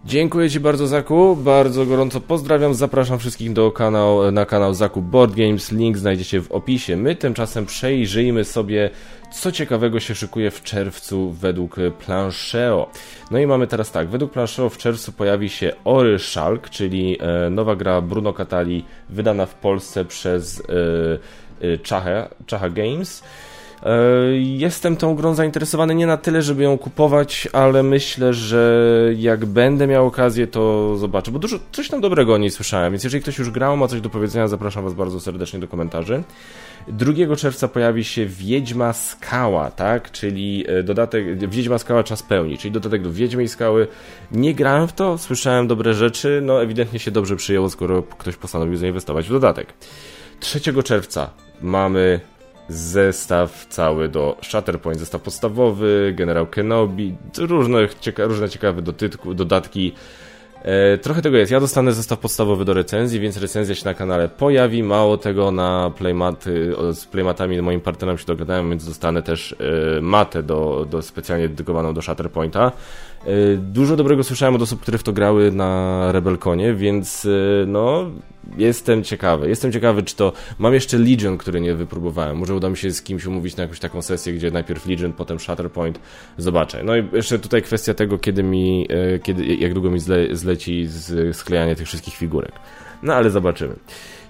Dziękuję 0.05 0.49
Ci 0.49 0.59
bardzo 0.59 0.87
Zaku, 0.87 1.35
bardzo 1.35 1.85
gorąco 1.85 2.21
pozdrawiam, 2.21 2.73
zapraszam 2.73 3.19
wszystkich 3.19 3.53
do 3.53 3.71
kanał, 3.71 4.31
na 4.31 4.45
kanał 4.45 4.73
Zaku 4.73 5.01
Board 5.01 5.35
Games, 5.35 5.71
link 5.71 5.97
znajdziecie 5.97 6.41
w 6.41 6.51
opisie. 6.51 6.97
My 6.97 7.15
tymczasem 7.15 7.65
przejrzyjmy 7.65 8.43
sobie, 8.43 8.89
co 9.33 9.51
ciekawego 9.51 9.99
się 9.99 10.15
szykuje 10.15 10.51
w 10.51 10.63
czerwcu 10.63 11.31
według 11.31 11.75
Plancheo. 12.05 12.89
No 13.31 13.39
i 13.39 13.47
mamy 13.47 13.67
teraz 13.67 13.91
tak, 13.91 14.07
według 14.07 14.31
Plancheo 14.31 14.69
w 14.69 14.77
czerwcu 14.77 15.11
pojawi 15.11 15.49
się 15.49 15.71
Ory 15.83 16.19
Shulk, 16.19 16.69
czyli 16.69 17.17
e, 17.19 17.49
nowa 17.49 17.75
gra 17.75 18.01
Bruno 18.01 18.33
Catali, 18.33 18.85
wydana 19.09 19.45
w 19.45 19.55
Polsce 19.55 20.05
przez 20.05 20.59
e, 21.61 21.67
e, 21.73 21.77
Czacha, 21.77 22.29
Czacha 22.45 22.69
Games. 22.69 23.23
E, 23.83 23.97
jestem 24.37 24.97
tą 24.97 25.15
grą 25.15 25.33
zainteresowany 25.33 25.95
nie 25.95 26.07
na 26.07 26.17
tyle, 26.17 26.41
żeby 26.41 26.63
ją 26.63 26.77
kupować, 26.77 27.47
ale 27.53 27.83
myślę, 27.83 28.33
że 28.33 28.83
jak 29.17 29.45
będę 29.45 29.87
miał 29.87 30.07
okazję, 30.07 30.47
to 30.47 30.95
zobaczę, 30.97 31.31
bo 31.31 31.39
dużo, 31.39 31.59
coś 31.71 31.89
tam 31.89 32.01
dobrego 32.01 32.33
o 32.33 32.37
niej 32.37 32.51
słyszałem, 32.51 32.93
więc 32.93 33.03
jeżeli 33.03 33.21
ktoś 33.21 33.37
już 33.37 33.51
grał, 33.51 33.77
ma 33.77 33.87
coś 33.87 34.01
do 34.01 34.09
powiedzenia, 34.09 34.47
zapraszam 34.47 34.83
Was 34.83 34.93
bardzo 34.93 35.19
serdecznie 35.19 35.59
do 35.59 35.67
komentarzy. 35.67 36.23
2 36.87 37.35
czerwca 37.35 37.67
pojawi 37.67 38.03
się 38.03 38.25
Wiedźma 38.25 38.93
Skała, 38.93 39.71
tak, 39.71 40.11
czyli 40.11 40.65
e, 40.67 40.83
dodatek, 40.83 41.49
Wiedźma 41.49 41.77
Skała 41.77 42.03
Czas 42.03 42.23
Pełni, 42.23 42.57
czyli 42.57 42.71
dodatek 42.71 43.01
do 43.01 43.11
Wiedźmiej 43.11 43.47
Skały. 43.47 43.87
Nie 44.31 44.55
grałem 44.55 44.87
w 44.87 44.93
to, 44.93 45.17
słyszałem 45.17 45.67
dobre 45.67 45.93
rzeczy, 45.93 46.39
no 46.43 46.61
ewidentnie 46.61 46.99
się 46.99 47.11
dobrze 47.11 47.35
przyjęło, 47.35 47.69
skoro 47.69 48.03
ktoś 48.03 48.35
postanowił 48.35 48.77
zainwestować 48.77 49.27
w 49.27 49.31
dodatek. 49.31 49.73
3 50.39 50.83
czerwca 50.83 51.29
mamy 51.61 52.19
zestaw 52.69 53.65
cały 53.69 54.09
do 54.09 54.37
Shatterpoint, 54.41 54.99
zestaw 54.99 55.21
podstawowy, 55.21 56.13
Generał 56.17 56.47
Kenobi, 56.47 57.15
różne, 57.37 57.77
cieka 58.01 58.25
różne 58.25 58.49
ciekawe 58.49 58.81
dotytku, 58.81 59.33
dodatki. 59.33 59.93
E, 60.65 60.97
trochę 60.97 61.21
tego 61.21 61.37
jest. 61.37 61.51
Ja 61.51 61.59
dostanę 61.59 61.93
zestaw 61.93 62.19
podstawowy 62.19 62.65
do 62.65 62.73
recenzji, 62.73 63.19
więc 63.19 63.37
recenzja 63.37 63.75
się 63.75 63.85
na 63.85 63.93
kanale 63.93 64.29
pojawi. 64.29 64.83
Mało 64.83 65.17
tego 65.17 65.51
na 65.51 65.91
playmaty, 65.97 66.73
z 66.93 67.05
playmatami 67.05 67.61
moim 67.61 67.81
partnerom 67.81 68.17
się 68.17 68.25
dogadałem, 68.25 68.69
więc 68.69 68.85
dostanę 68.85 69.23
też 69.23 69.55
e, 69.97 70.01
matę 70.01 70.43
do, 70.43 70.87
do 70.89 71.01
specjalnie 71.01 71.49
dedykowaną 71.49 71.93
do 71.93 72.01
Shatterpointa. 72.01 72.71
E, 73.25 73.57
dużo 73.57 73.95
dobrego 73.95 74.23
słyszałem 74.23 74.55
od 74.55 74.61
osób, 74.61 74.81
które 74.81 74.97
w 74.97 75.03
to 75.03 75.13
grały 75.13 75.51
na 75.51 76.11
Rebelconie, 76.11 76.73
więc 76.73 77.25
e, 77.25 77.65
no 77.65 78.11
jestem 78.57 79.03
ciekawy. 79.03 79.49
Jestem 79.49 79.71
ciekawy, 79.71 80.03
czy 80.03 80.15
to. 80.15 80.33
Mam 80.59 80.73
jeszcze 80.73 80.97
Legion, 80.97 81.37
który 81.37 81.61
nie 81.61 81.75
wypróbowałem. 81.75 82.37
Może 82.37 82.55
uda 82.55 82.69
mi 82.69 82.77
się 82.77 82.91
z 82.91 83.01
kimś 83.01 83.25
umówić 83.25 83.55
na 83.55 83.63
jakąś 83.63 83.79
taką 83.79 84.01
sesję, 84.01 84.33
gdzie 84.33 84.51
najpierw 84.51 84.85
Legion, 84.85 85.13
potem 85.13 85.39
Shatterpoint. 85.39 85.99
Zobaczę. 86.37 86.83
No 86.83 86.97
i 86.97 87.07
jeszcze 87.13 87.39
tutaj 87.39 87.61
kwestia 87.61 87.93
tego, 87.93 88.17
kiedy 88.17 88.43
mi. 88.43 88.87
E, 88.89 89.19
kiedy, 89.19 89.45
jak 89.45 89.73
długo 89.73 89.91
mi 89.91 89.99
zle, 89.99 90.35
zleci 90.35 90.87
sklejanie 91.31 91.75
tych 91.75 91.87
wszystkich 91.87 92.15
figurek. 92.15 92.51
No 93.03 93.13
ale 93.13 93.29
zobaczymy. 93.29 93.75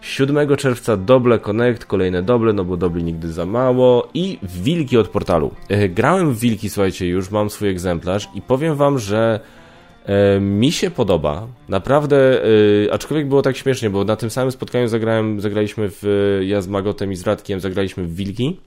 7 0.06 0.56
czerwca 0.58 0.98
Doble 0.98 1.40
Connect, 1.40 1.86
kolejne 1.86 2.24
doble, 2.24 2.54
no 2.54 2.66
bo 2.66 2.78
dobli 2.78 3.04
nigdy 3.04 3.32
za 3.32 3.46
mało 3.46 4.10
i 4.14 4.40
Wilki 4.44 4.98
od 4.98 5.08
portalu. 5.08 5.52
E, 5.70 5.90
grałem 5.90 6.34
w 6.34 6.40
Wilki, 6.40 6.70
słuchajcie, 6.70 7.08
już 7.08 7.32
mam 7.32 7.50
swój 7.50 7.70
egzemplarz 7.70 8.30
i 8.36 8.42
powiem 8.42 8.76
wam, 8.76 9.00
że 9.00 9.40
e, 10.06 10.40
mi 10.40 10.72
się 10.72 10.92
podoba, 10.92 11.48
naprawdę, 11.70 12.44
e, 12.44 12.94
aczkolwiek 12.94 13.28
było 13.28 13.42
tak 13.42 13.58
śmiesznie, 13.58 13.90
bo 13.90 14.04
na 14.04 14.16
tym 14.16 14.30
samym 14.30 14.52
spotkaniu 14.52 14.88
zagrałem, 14.88 15.42
zagraliśmy 15.42 15.90
w, 15.90 16.04
ja 16.44 16.62
z 16.62 16.68
Magotem 16.68 17.12
i 17.12 17.16
z 17.16 17.24
Radkiem 17.24 17.60
zagraliśmy 17.60 18.04
w 18.04 18.16
Wilki 18.16 18.60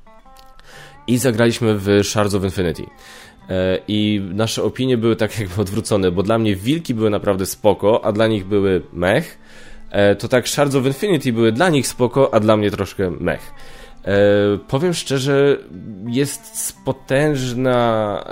i 1.06 1.18
zagraliśmy 1.18 1.78
w 1.78 2.00
Shards 2.02 2.34
of 2.34 2.44
Infinity. 2.44 2.82
I 3.88 4.22
nasze 4.34 4.62
opinie 4.62 4.98
były 4.98 5.16
tak 5.16 5.40
jakby 5.40 5.62
odwrócone, 5.62 6.10
bo 6.10 6.22
dla 6.22 6.38
mnie 6.38 6.56
wilki 6.56 6.94
były 6.94 7.10
naprawdę 7.10 7.46
spoko, 7.46 8.04
a 8.04 8.12
dla 8.12 8.26
nich 8.26 8.46
były 8.46 8.82
mech, 8.92 9.38
to 10.18 10.28
tak 10.28 10.48
Shards 10.48 10.74
of 10.74 10.86
Infinity 10.86 11.32
były 11.32 11.52
dla 11.52 11.68
nich 11.68 11.86
spoko, 11.86 12.34
a 12.34 12.40
dla 12.40 12.56
mnie 12.56 12.70
troszkę 12.70 13.10
mech. 13.10 13.54
E, 14.04 14.58
powiem 14.68 14.94
szczerze, 14.94 15.58
jest 16.06 16.76
potężna, 16.84 18.24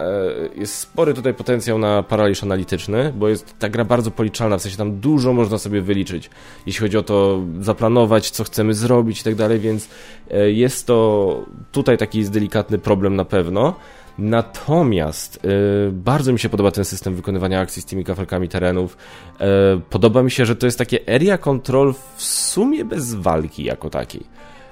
e, 0.54 0.60
jest 0.60 0.78
spory 0.78 1.14
tutaj 1.14 1.34
potencjał 1.34 1.78
na 1.78 2.02
paraliż 2.02 2.42
analityczny, 2.42 3.12
bo 3.16 3.28
jest 3.28 3.58
ta 3.58 3.68
gra 3.68 3.84
bardzo 3.84 4.10
policzalna, 4.10 4.58
w 4.58 4.62
sensie 4.62 4.78
tam 4.78 5.00
dużo 5.00 5.32
można 5.32 5.58
sobie 5.58 5.80
wyliczyć, 5.80 6.30
jeśli 6.66 6.80
chodzi 6.80 6.96
o 6.96 7.02
to 7.02 7.42
zaplanować, 7.60 8.30
co 8.30 8.44
chcemy 8.44 8.74
zrobić 8.74 9.20
i 9.20 9.24
tak 9.24 9.34
dalej, 9.34 9.60
więc 9.60 9.88
e, 10.30 10.50
jest 10.50 10.86
to 10.86 11.44
tutaj 11.72 11.98
taki 11.98 12.24
delikatny 12.24 12.78
problem 12.78 13.16
na 13.16 13.24
pewno. 13.24 13.74
Natomiast 14.18 15.44
y, 15.44 15.92
bardzo 15.92 16.32
mi 16.32 16.38
się 16.38 16.48
podoba 16.48 16.70
ten 16.70 16.84
system 16.84 17.14
wykonywania 17.14 17.60
akcji 17.60 17.82
z 17.82 17.84
tymi 17.84 18.04
kafelkami 18.04 18.48
terenów. 18.48 18.96
Y, 19.40 19.44
podoba 19.90 20.22
mi 20.22 20.30
się, 20.30 20.46
że 20.46 20.56
to 20.56 20.66
jest 20.66 20.78
takie 20.78 20.98
area 21.14 21.38
control 21.38 21.94
w 22.16 22.22
sumie 22.22 22.84
bez 22.84 23.14
walki 23.14 23.64
jako 23.64 23.90
takiej. 23.90 24.24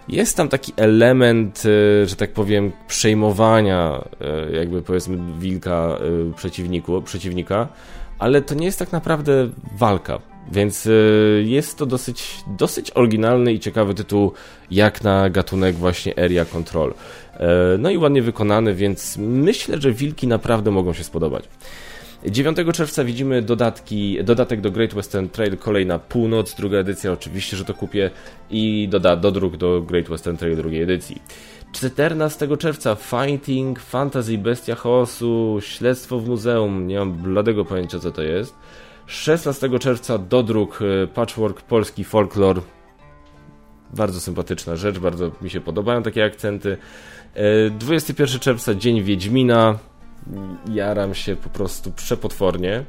jest 0.09 0.37
tam 0.37 0.49
taki 0.49 0.73
element, 0.77 1.63
e, 1.67 2.07
że 2.07 2.17
tak 2.17 2.33
powiem, 2.33 2.73
przejmowania, 2.89 4.05
e, 4.21 4.57
jakby 4.57 4.83
powiedzmy, 4.83 5.19
wilka 5.39 5.99
e, 6.31 6.33
przeciwniku, 6.35 7.03
przeciwnika, 7.03 7.69
ale 8.19 8.43
to 8.43 8.55
nie 8.55 8.67
jest 8.67 8.79
tak 8.79 8.93
naprawdę 8.93 9.49
walka. 9.79 10.34
Więc 10.53 10.89
jest 11.45 11.79
to 11.79 11.87
dosyć, 11.87 12.45
dosyć 12.47 12.91
oryginalny 12.91 13.53
i 13.53 13.61
ciekawy 13.61 13.95
tytuł, 13.95 14.33
jak 14.71 15.05
na 15.05 15.31
gatunek 15.31 15.75
właśnie 15.75 16.19
Area 16.19 16.45
Control. 16.45 16.95
No 17.79 17.91
i 17.91 17.99
ładnie 17.99 18.23
wykonany, 18.23 18.75
więc 18.75 19.17
myślę, 19.19 19.81
że 19.81 19.93
wilki 19.93 20.27
naprawdę 20.27 20.71
mogą 20.71 20.93
się 20.93 21.05
spodobać. 21.05 21.45
9 22.27 22.59
czerwca 22.73 23.05
widzimy 23.05 23.43
dodatki, 23.43 24.25
dodatek 24.25 24.61
do 24.61 24.71
Great 24.71 24.95
Western 24.95 25.29
Trail, 25.29 25.57
kolejna 25.57 25.99
północ, 25.99 26.55
druga 26.55 26.79
edycja, 26.79 27.13
oczywiście, 27.13 27.57
że 27.57 27.65
to 27.65 27.75
kupię 27.75 28.11
i 28.51 28.89
doda, 28.91 29.17
dodruk 29.17 29.57
do 29.57 29.83
Great 29.83 30.09
Western 30.09 30.37
Trail 30.37 30.57
drugiej 30.57 30.83
edycji. 30.83 31.23
14 31.73 32.57
czerwca 32.57 32.95
Fighting, 32.95 33.81
Fantasy, 33.81 34.39
Bestia 34.39 34.75
Chaosu, 34.75 35.59
Śledztwo 35.61 36.19
w 36.19 36.29
Muzeum, 36.29 36.87
nie 36.87 36.99
mam 36.99 37.13
bladego 37.13 37.65
pojęcia 37.65 37.99
co 37.99 38.11
to 38.11 38.23
jest. 38.23 38.55
16 39.07 39.79
czerwca 39.79 40.19
dodruk 40.19 40.79
e, 40.83 41.07
Patchwork 41.07 41.63
Polski 41.63 42.05
Folklor. 42.05 42.61
Bardzo 43.91 44.21
sympatyczna 44.21 44.77
rzecz, 44.77 44.99
bardzo 44.99 45.31
mi 45.43 45.51
się 45.51 45.61
podobają 45.61 46.03
takie 46.03 46.25
akcenty. 46.25 46.77
21 47.71 48.37
e, 48.37 48.39
czerwca 48.39 48.75
Dzień 48.75 49.03
Wiedźmina, 49.03 49.79
jaram 50.73 51.15
się 51.15 51.37
po 51.37 51.49
prostu 51.49 51.93
przepotwornie. 51.93 52.85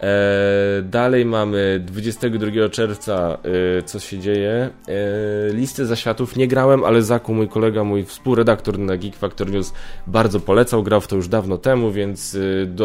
E, 0.00 0.82
dalej 0.82 1.24
mamy 1.24 1.82
22 1.86 2.68
czerwca, 2.68 3.38
e, 3.78 3.82
co 3.82 3.98
się 3.98 4.18
dzieje. 4.18 4.70
E, 4.88 5.52
listy 5.52 5.86
zaświatów 5.86 6.36
nie 6.36 6.48
grałem, 6.48 6.84
ale 6.84 7.02
Zaku, 7.02 7.34
mój 7.34 7.48
kolega, 7.48 7.84
mój 7.84 8.04
współredaktor 8.04 8.78
na 8.78 8.96
Geek 8.96 9.16
Factor 9.16 9.50
News, 9.50 9.72
bardzo 10.06 10.40
polecał. 10.40 10.82
Grał 10.82 11.00
w 11.00 11.06
to 11.06 11.16
już 11.16 11.28
dawno 11.28 11.58
temu, 11.58 11.92
więc 11.92 12.38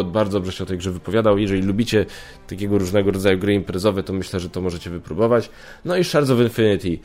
bardzo 0.05 0.39
dobrze 0.39 0.51
się 0.51 0.63
o 0.63 0.67
tej 0.67 0.77
grze 0.77 0.91
wypowiadał. 0.91 1.37
Jeżeli 1.37 1.61
lubicie 1.61 2.05
takiego 2.47 2.77
różnego 2.77 3.11
rodzaju 3.11 3.37
gry 3.37 3.53
imprezowe, 3.53 4.03
to 4.03 4.13
myślę, 4.13 4.39
że 4.39 4.49
to 4.49 4.61
możecie 4.61 4.89
wypróbować. 4.89 5.49
No 5.85 5.97
i 5.97 6.03
Shards 6.03 6.29
of 6.29 6.39
Infinity. 6.39 6.97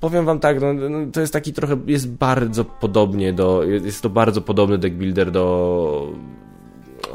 Powiem 0.00 0.24
wam 0.24 0.40
tak, 0.40 0.60
no, 0.60 0.72
no, 0.72 0.98
to 1.12 1.20
jest 1.20 1.32
taki 1.32 1.52
trochę, 1.52 1.80
jest 1.86 2.10
bardzo 2.10 2.64
podobnie 2.64 3.32
do, 3.32 3.64
jest 3.64 4.02
to 4.02 4.10
bardzo 4.10 4.40
podobny 4.40 4.78
deck 4.78 4.96
builder 4.96 5.30
do 5.30 6.12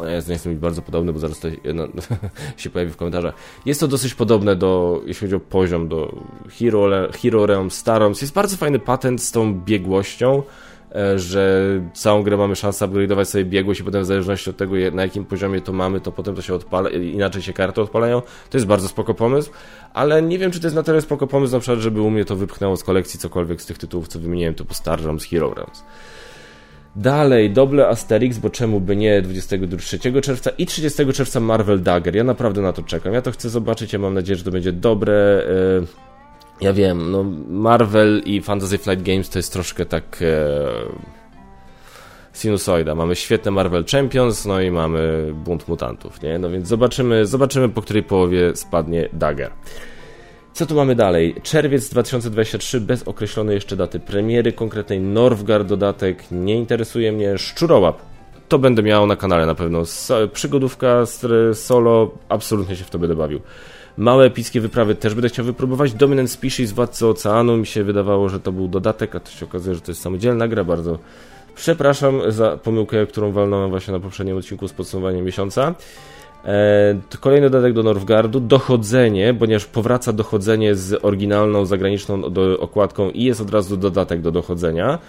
jest, 0.03 0.29
nie 0.29 0.37
chcę 0.37 0.49
być 0.49 0.59
bardzo 0.59 0.81
podobny, 0.81 1.13
bo 1.13 1.19
zaraz 1.19 1.39
to 1.39 1.47
no, 1.73 1.87
się 2.57 2.69
pojawi 2.69 2.91
w 2.91 2.97
komentarzach. 2.97 3.33
Jest 3.65 3.79
to 3.79 3.87
dosyć 3.87 4.13
podobne 4.13 4.55
do, 4.55 5.01
jeśli 5.05 5.27
chodzi 5.27 5.35
o 5.35 5.39
poziom, 5.39 5.87
do 5.87 6.15
Hero, 6.59 7.11
Hero 7.21 7.45
Realm 7.45 7.71
Staroms. 7.71 8.21
Jest 8.21 8.33
bardzo 8.33 8.57
fajny 8.57 8.79
patent 8.79 9.21
z 9.21 9.31
tą 9.31 9.61
biegłością, 9.61 10.43
e, 10.95 11.19
że 11.19 11.65
całą 11.93 12.23
grę 12.23 12.37
mamy 12.37 12.55
szansę 12.55 12.87
upgrade'ować 12.87 13.25
sobie 13.25 13.45
biegłość 13.45 13.79
i 13.79 13.83
potem 13.83 14.01
w 14.01 14.05
zależności 14.05 14.49
od 14.49 14.57
tego, 14.57 14.75
na 14.91 15.01
jakim 15.01 15.25
poziomie 15.25 15.61
to 15.61 15.73
mamy, 15.73 16.01
to 16.01 16.11
potem 16.11 16.35
to 16.35 16.41
się 16.41 16.53
odpala, 16.53 16.89
inaczej 16.89 17.41
się 17.41 17.53
karty 17.53 17.81
odpalają. 17.81 18.21
To 18.49 18.57
jest 18.57 18.67
bardzo 18.67 18.87
spoko 18.87 19.13
pomysł, 19.13 19.51
ale 19.93 20.21
nie 20.21 20.39
wiem, 20.39 20.51
czy 20.51 20.59
to 20.59 20.67
jest 20.67 20.75
na 20.75 20.83
tyle 20.83 21.01
spoko 21.01 21.27
pomysł, 21.27 21.53
na 21.53 21.59
przykład, 21.59 21.79
żeby 21.79 22.01
u 22.01 22.09
mnie 22.09 22.25
to 22.25 22.35
wypchnęło 22.35 22.77
z 22.77 22.83
kolekcji 22.83 23.19
cokolwiek 23.19 23.61
z 23.61 23.65
tych 23.65 23.77
tytułów, 23.77 24.07
co 24.07 24.19
wymieniłem, 24.19 24.53
typu 24.53 24.73
Star 24.73 25.01
Realms, 25.01 25.25
Hero 25.25 25.53
Realms. 25.53 25.83
Dalej, 26.95 27.51
Double 27.51 27.87
Asterix, 27.87 28.37
bo 28.37 28.49
czemu 28.49 28.79
by 28.81 28.95
nie, 28.95 29.21
23 29.21 29.99
czerwca 30.21 30.49
i 30.49 30.65
30 30.65 31.13
czerwca 31.13 31.39
Marvel 31.39 31.81
Dagger. 31.81 32.15
Ja 32.15 32.23
naprawdę 32.23 32.61
na 32.61 32.73
to 32.73 32.83
czekam. 32.83 33.13
Ja 33.13 33.21
to 33.21 33.31
chcę 33.31 33.49
zobaczyć, 33.49 33.93
ja 33.93 33.99
mam 33.99 34.13
nadzieję, 34.13 34.37
że 34.37 34.43
to 34.43 34.51
będzie 34.51 34.71
dobre. 34.71 35.13
E, 35.13 36.61
ja 36.61 36.73
wiem, 36.73 37.11
no 37.11 37.23
Marvel 37.47 38.21
i 38.25 38.41
Fantasy 38.41 38.77
Flight 38.77 39.03
Games 39.03 39.29
to 39.29 39.39
jest 39.39 39.53
troszkę 39.53 39.85
tak 39.85 40.19
e, 40.21 40.65
sinusoida. 42.33 42.95
Mamy 42.95 43.15
świetne 43.15 43.51
Marvel 43.51 43.85
Champions, 43.91 44.45
no 44.45 44.61
i 44.61 44.71
mamy 44.71 45.33
bunt 45.33 45.67
mutantów, 45.67 46.21
nie? 46.21 46.39
No 46.39 46.49
więc 46.49 46.67
zobaczymy, 46.67 47.25
zobaczymy 47.25 47.69
po 47.69 47.81
której 47.81 48.03
połowie 48.03 48.55
spadnie 48.55 49.09
Dagger. 49.13 49.51
Co 50.55 50.65
tu 50.65 50.75
mamy 50.75 50.95
dalej? 50.95 51.35
Czerwiec 51.43 51.89
2023 51.89 52.81
bez 52.81 53.03
określonej 53.03 53.55
jeszcze 53.55 53.75
daty 53.75 53.99
premiery, 53.99 54.53
konkretnej 54.53 54.99
Norwgard 54.99 55.67
dodatek, 55.67 56.23
nie 56.31 56.55
interesuje 56.55 57.11
mnie. 57.11 57.37
Szczurołap, 57.37 58.01
to 58.49 58.59
będę 58.59 58.83
miał 58.83 59.07
na 59.07 59.15
kanale 59.15 59.45
na 59.45 59.55
pewno. 59.55 59.83
Przygodówka 60.33 61.03
solo, 61.53 62.11
absolutnie 62.29 62.75
się 62.75 62.83
w 62.83 62.89
to 62.89 62.99
będę 62.99 63.15
bawił. 63.15 63.39
Małe 63.97 64.25
epickie 64.25 64.61
wyprawy 64.61 64.95
też 64.95 65.13
będę 65.13 65.29
chciał 65.29 65.45
wypróbować. 65.45 65.93
Dominant 65.93 66.31
Species, 66.31 66.71
Władcy 66.71 67.07
Oceanu, 67.07 67.57
mi 67.57 67.65
się 67.65 67.83
wydawało, 67.83 68.29
że 68.29 68.39
to 68.39 68.51
był 68.51 68.67
dodatek, 68.67 69.15
a 69.15 69.19
to 69.19 69.31
się 69.31 69.45
okazuje, 69.45 69.75
że 69.75 69.81
to 69.81 69.91
jest 69.91 70.01
samodzielna 70.01 70.47
gra, 70.47 70.63
bardzo 70.63 70.99
przepraszam 71.55 72.31
za 72.31 72.57
pomyłkę, 72.57 73.07
którą 73.07 73.31
walnąłem 73.31 73.69
właśnie 73.69 73.93
na 73.93 73.99
poprzednim 73.99 74.37
odcinku 74.37 74.67
z 74.67 74.73
podsumowaniem 74.73 75.25
miesiąca. 75.25 75.75
E, 76.45 77.17
kolejny 77.19 77.49
dodatek 77.49 77.73
do 77.73 77.83
Norwgardu, 77.83 78.39
dochodzenie, 78.39 79.33
ponieważ 79.33 79.65
powraca 79.65 80.13
dochodzenie 80.13 80.75
z 80.75 81.05
oryginalną 81.05 81.65
zagraniczną 81.65 82.21
okładką 82.59 83.09
i 83.09 83.23
jest 83.23 83.41
od 83.41 83.49
razu 83.49 83.77
dodatek 83.77 84.21
do 84.21 84.31
dochodzenia. 84.31 84.99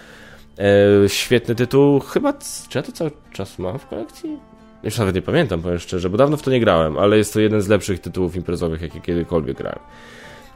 E, 0.59 1.09
świetny 1.09 1.55
tytuł, 1.55 1.99
chyba, 1.99 2.33
czy 2.69 2.77
ja 2.77 2.83
to 2.83 2.91
cały 2.91 3.11
czas 3.33 3.59
mam 3.59 3.79
w 3.79 3.87
kolekcji? 3.87 4.37
Już 4.83 4.97
nawet 4.97 5.15
nie 5.15 5.21
pamiętam, 5.21 5.61
powiem 5.61 5.79
szczerze, 5.79 6.09
bo 6.09 6.17
dawno 6.17 6.37
w 6.37 6.41
to 6.41 6.51
nie 6.51 6.59
grałem, 6.59 6.97
ale 6.97 7.17
jest 7.17 7.33
to 7.33 7.39
jeden 7.39 7.61
z 7.61 7.67
lepszych 7.67 7.99
tytułów 7.99 8.35
imprezowych, 8.35 8.81
jakie 8.81 9.01
kiedykolwiek 9.01 9.57
grałem. 9.57 9.79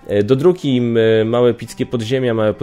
E, 0.08 0.24
do 0.24 0.36
druki 0.36 0.82
Małe 1.26 1.50
Epickie 1.50 1.86
Podziemia, 1.86 2.34
Małe 2.34 2.54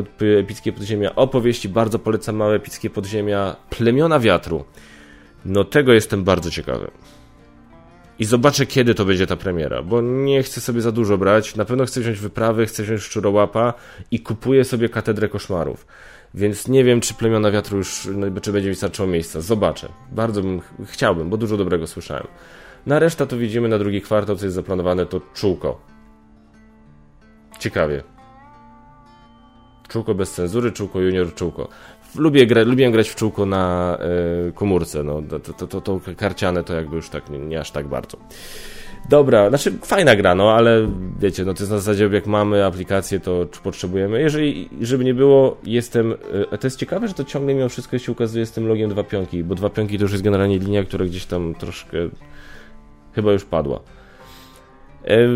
Epickie 0.40 0.72
Podziemia 0.72 1.14
opowieści, 1.14 1.68
bardzo 1.68 1.98
polecam 1.98 2.36
Małe 2.36 2.54
Epickie 2.54 2.90
Podziemia, 2.90 3.56
Plemiona 3.70 4.20
Wiatru. 4.20 4.64
No 5.44 5.64
tego 5.64 5.92
jestem 5.92 6.24
bardzo 6.24 6.50
ciekawy 6.50 6.90
i 8.18 8.24
zobaczę, 8.24 8.66
kiedy 8.66 8.94
to 8.94 9.04
będzie 9.04 9.26
ta 9.26 9.36
premiera, 9.36 9.82
bo 9.82 10.00
nie 10.00 10.42
chcę 10.42 10.60
sobie 10.60 10.80
za 10.80 10.92
dużo 10.92 11.18
brać. 11.18 11.56
Na 11.56 11.64
pewno 11.64 11.84
chcę 11.84 12.00
wziąć 12.00 12.18
wyprawy, 12.18 12.66
chcę 12.66 12.82
wziąć 12.82 13.02
szczurołapa 13.02 13.74
i 14.10 14.20
kupuję 14.20 14.64
sobie 14.64 14.88
katedrę 14.88 15.28
koszmarów. 15.28 15.86
Więc 16.34 16.68
nie 16.68 16.84
wiem, 16.84 17.00
czy 17.00 17.14
plemiona 17.14 17.50
wiatru 17.50 17.78
już, 17.78 18.08
no, 18.14 18.40
czy 18.40 18.52
będzie 18.52 18.70
mi 19.00 19.08
miejsca. 19.08 19.40
Zobaczę. 19.40 19.88
Bardzo 20.12 20.42
bym 20.42 20.60
chciałbym, 20.84 21.30
bo 21.30 21.36
dużo 21.36 21.56
dobrego 21.56 21.86
słyszałem. 21.86 22.26
Na 22.86 22.98
resztę 22.98 23.26
to 23.26 23.36
widzimy 23.36 23.68
na 23.68 23.78
drugi 23.78 24.00
kwartał, 24.00 24.36
co 24.36 24.46
jest 24.46 24.54
zaplanowane, 24.54 25.06
to 25.06 25.20
czółko. 25.34 25.80
Ciekawie. 27.58 28.02
Czółko 29.88 30.14
bez 30.14 30.32
cenzury, 30.32 30.72
czółko 30.72 31.00
junior, 31.00 31.34
czółko 31.34 31.68
lubię, 32.16 32.46
gra, 32.46 32.62
lubię 32.62 32.90
grać 32.90 33.08
w 33.08 33.14
czółko 33.14 33.46
na 33.46 33.98
y, 34.48 34.52
komórce, 34.52 35.02
no, 35.02 35.22
to, 35.22 35.52
to, 35.52 35.66
to, 35.66 35.80
to 35.80 36.00
karciane 36.16 36.64
to 36.64 36.74
jakby 36.74 36.96
już 36.96 37.08
tak 37.08 37.30
nie, 37.30 37.38
nie, 37.38 37.60
aż 37.60 37.70
tak 37.70 37.88
bardzo. 37.88 38.18
Dobra, 39.08 39.48
znaczy 39.48 39.72
fajna 39.82 40.16
gra, 40.16 40.34
no 40.34 40.52
ale 40.52 40.88
wiecie, 41.20 41.44
no 41.44 41.54
to 41.54 41.62
jest 41.62 41.70
na 41.70 41.78
zasadzie 41.78 42.08
jak 42.12 42.26
mamy 42.26 42.64
aplikację, 42.64 43.20
to 43.20 43.46
potrzebujemy. 43.62 44.20
Jeżeli, 44.20 44.68
żeby 44.80 45.04
nie 45.04 45.14
było, 45.14 45.56
jestem, 45.64 46.12
y, 46.52 46.58
to 46.58 46.66
jest 46.66 46.78
ciekawe, 46.78 47.08
że 47.08 47.14
to 47.14 47.24
ciągle 47.24 47.54
mimo 47.54 47.68
wszystko 47.68 47.98
się 47.98 48.12
ukazuje 48.12 48.46
z 48.46 48.52
tym 48.52 48.68
logiem 48.68 48.90
dwa 48.90 49.04
pionki, 49.04 49.44
bo 49.44 49.54
dwa 49.54 49.70
pionki 49.70 49.98
to 49.98 50.04
już 50.04 50.12
jest 50.12 50.24
generalnie 50.24 50.58
linia, 50.58 50.84
która 50.84 51.04
gdzieś 51.04 51.26
tam 51.26 51.54
troszkę 51.54 51.98
chyba 53.14 53.32
już 53.32 53.44
padła. 53.44 53.80
E, 55.08 55.28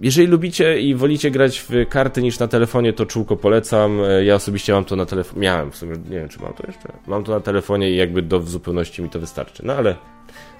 jeżeli 0.00 0.28
lubicie 0.28 0.80
i 0.80 0.94
wolicie 0.94 1.30
grać 1.30 1.58
w 1.68 1.88
karty 1.88 2.22
niż 2.22 2.38
na 2.38 2.48
telefonie, 2.48 2.92
to 2.92 3.06
czółko 3.06 3.36
polecam. 3.36 4.00
E, 4.04 4.24
ja 4.24 4.34
osobiście 4.34 4.72
mam 4.72 4.84
to 4.84 4.96
na 4.96 5.06
telefonie. 5.06 5.40
Miałem 5.40 5.70
w 5.70 5.76
sumie, 5.76 5.92
nie 6.10 6.18
wiem 6.18 6.28
czy 6.28 6.42
mam 6.42 6.54
to 6.54 6.66
jeszcze. 6.66 6.92
Mam 7.06 7.24
to 7.24 7.32
na 7.32 7.40
telefonie 7.40 7.90
i 7.90 7.96
jakby 7.96 8.22
do 8.22 8.40
w 8.40 8.50
zupełności 8.50 9.02
mi 9.02 9.10
to 9.10 9.20
wystarczy. 9.20 9.62
No 9.66 9.72
ale 9.72 9.96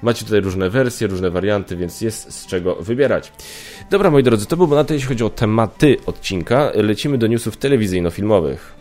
macie 0.02 0.24
tutaj 0.24 0.40
różne 0.40 0.70
wersje, 0.70 1.06
różne 1.06 1.30
warianty, 1.30 1.76
więc 1.76 2.00
jest 2.00 2.32
z 2.32 2.46
czego 2.46 2.74
wybierać. 2.74 3.32
Dobra, 3.90 4.10
moi 4.10 4.22
drodzy, 4.22 4.46
to 4.46 4.56
było 4.56 4.74
na 4.74 4.84
to, 4.84 4.94
jeśli 4.94 5.08
chodzi 5.08 5.24
o 5.24 5.30
tematy 5.30 5.96
odcinka. 6.06 6.72
Lecimy 6.74 7.18
do 7.18 7.26
newsów 7.26 7.58
telewizyjno-filmowych. 7.58 8.76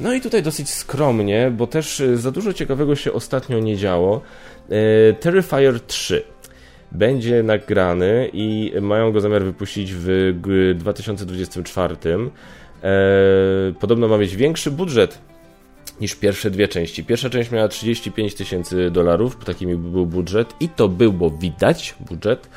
No 0.00 0.14
i 0.14 0.20
tutaj 0.20 0.42
dosyć 0.42 0.70
skromnie, 0.70 1.52
bo 1.56 1.66
też 1.66 2.00
e, 2.00 2.16
za 2.16 2.30
dużo 2.30 2.52
ciekawego 2.52 2.96
się 2.96 3.12
ostatnio 3.12 3.58
nie 3.58 3.76
działo. 3.76 4.22
E, 4.70 5.12
Terrifier 5.12 5.80
3 5.80 6.22
będzie 6.92 7.42
nagrany 7.42 8.30
i 8.32 8.72
mają 8.80 9.12
go 9.12 9.20
zamiar 9.20 9.42
wypuścić 9.44 9.92
w 9.94 10.34
2024. 10.74 11.96
E, 12.82 12.88
podobno 13.80 14.08
ma 14.08 14.18
mieć 14.18 14.36
większy 14.36 14.70
budżet 14.70 15.18
niż 16.00 16.14
pierwsze 16.14 16.50
dwie 16.50 16.68
części. 16.68 17.04
Pierwsza 17.04 17.30
część 17.30 17.50
miała 17.50 17.68
35 17.68 18.34
tysięcy 18.34 18.90
dolarów, 18.90 19.44
taki 19.44 19.66
był 19.66 20.06
budżet 20.06 20.54
i 20.60 20.68
to 20.68 20.88
było 20.88 21.30
widać 21.30 21.94
budżet. 22.00 22.48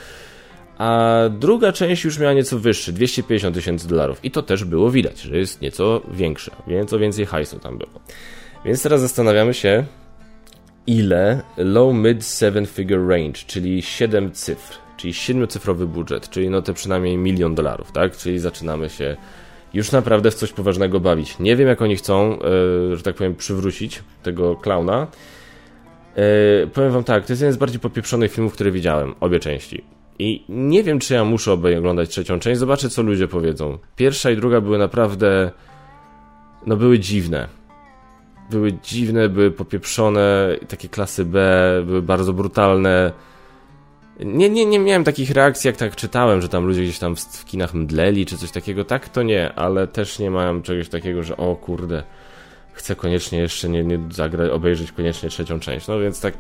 A 0.77 1.19
druga 1.39 1.71
część 1.71 2.03
już 2.03 2.19
miała 2.19 2.33
nieco 2.33 2.59
wyższy, 2.59 2.93
250 2.93 3.55
tysięcy 3.55 3.87
dolarów. 3.87 4.25
I 4.25 4.31
to 4.31 4.41
też 4.41 4.63
było 4.63 4.91
widać, 4.91 5.19
że 5.19 5.37
jest 5.37 5.61
nieco 5.61 6.01
większa, 6.11 6.51
nieco 6.67 6.99
więcej 6.99 7.25
hajsu 7.25 7.59
tam 7.59 7.77
było. 7.77 8.01
Więc 8.65 8.83
teraz 8.83 9.01
zastanawiamy 9.01 9.53
się, 9.53 9.85
ile 10.87 11.41
low 11.57 11.95
mid 11.95 12.25
seven 12.25 12.65
figure 12.65 13.07
range, 13.07 13.39
czyli 13.47 13.81
7 13.81 14.31
cyfr, 14.31 14.77
czyli 14.97 15.13
siedmiocyfrowy 15.13 15.87
budżet, 15.87 16.29
czyli 16.29 16.49
no 16.49 16.61
te 16.61 16.73
przynajmniej 16.73 17.17
milion 17.17 17.55
dolarów, 17.55 17.91
tak? 17.91 18.17
Czyli 18.17 18.39
zaczynamy 18.39 18.89
się 18.89 19.17
już 19.73 19.91
naprawdę 19.91 20.31
w 20.31 20.35
coś 20.35 20.51
poważnego 20.51 20.99
bawić. 20.99 21.39
Nie 21.39 21.55
wiem, 21.55 21.67
jak 21.67 21.81
oni 21.81 21.95
chcą, 21.95 22.37
yy, 22.89 22.97
że 22.97 23.03
tak 23.03 23.15
powiem, 23.15 23.35
przywrócić 23.35 24.03
tego 24.23 24.55
klauna. 24.55 25.07
Yy, 26.15 26.67
powiem 26.73 26.91
wam 26.91 27.03
tak, 27.03 27.25
to 27.25 27.33
jest 27.33 27.41
jeden 27.41 27.53
z 27.53 27.57
bardziej 27.57 27.79
popieprzonych 27.79 28.31
filmów, 28.31 28.53
które 28.53 28.71
widziałem, 28.71 29.15
obie 29.19 29.39
części. 29.39 29.83
I 30.19 30.43
nie 30.49 30.83
wiem, 30.83 30.99
czy 30.99 31.13
ja 31.13 31.25
muszę 31.25 31.51
oglądać 31.51 32.09
trzecią 32.09 32.39
część, 32.39 32.59
zobaczę, 32.59 32.89
co 32.89 33.01
ludzie 33.01 33.27
powiedzą. 33.27 33.77
Pierwsza 33.95 34.31
i 34.31 34.35
druga 34.35 34.61
były 34.61 34.77
naprawdę, 34.77 35.51
no 36.65 36.77
były 36.77 36.99
dziwne. 36.99 37.47
Były 38.51 38.73
dziwne, 38.83 39.29
były 39.29 39.51
popieprzone, 39.51 40.55
takie 40.67 40.89
klasy 40.89 41.25
B, 41.25 41.61
były 41.85 42.01
bardzo 42.01 42.33
brutalne 42.33 43.11
nie, 44.25 44.49
nie, 44.49 44.65
nie 44.65 44.79
miałem 44.79 45.03
takich 45.03 45.31
reakcji, 45.31 45.67
jak 45.67 45.77
tak 45.77 45.95
czytałem, 45.95 46.41
że 46.41 46.49
tam 46.49 46.65
ludzie 46.65 46.83
gdzieś 46.83 46.99
tam 46.99 47.15
w, 47.15 47.45
kinach 47.45 47.73
mdleli 47.73 48.25
czy 48.25 48.37
coś 48.37 48.51
takiego. 48.51 48.85
Tak 48.85 49.09
to 49.09 49.23
nie, 49.23 49.53
ale 49.53 49.87
też 49.87 50.19
nie 50.19 50.29
miałem 50.29 50.61
czegoś 50.61 50.89
takiego, 50.89 51.23
że 51.23 51.37
o 51.37 51.55
kurde, 51.55 52.03
chcę 52.73 52.95
koniecznie 52.95 53.39
jeszcze 53.39 53.69
nie, 53.69 53.83
nie 53.83 53.99
zagrać, 54.11 54.51
obejrzeć 54.51 54.91
koniecznie 54.91 55.29
trzecią 55.29 55.59
część. 55.59 55.87
No 55.87 55.99
więc 55.99 56.21
tak, 56.21 56.33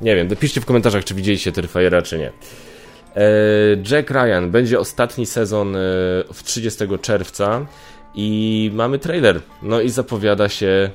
nie, 0.00 0.16
wiem, 0.16 0.28
napiszcie 0.28 0.60
w 0.60 0.64
komentarzach, 0.64 1.04
czy 1.04 1.14
widzieliście 1.14 1.52
Terrifiera, 1.52 2.02
czy 2.02 2.18
nie. 2.18 2.32
E, 3.16 3.22
Jack 3.90 4.10
Ryan 4.10 4.50
będzie 4.50 4.78
ostatni 4.78 5.26
sezon 5.26 5.76
e, 5.76 5.78
w 6.32 6.42
30 6.44 6.84
czerwca 7.02 7.66
i 8.14 8.70
mamy 8.74 8.98
trailer. 8.98 9.40
No 9.62 9.80
i 9.80 9.90
zapowiada 9.90 10.48
się 10.48 10.90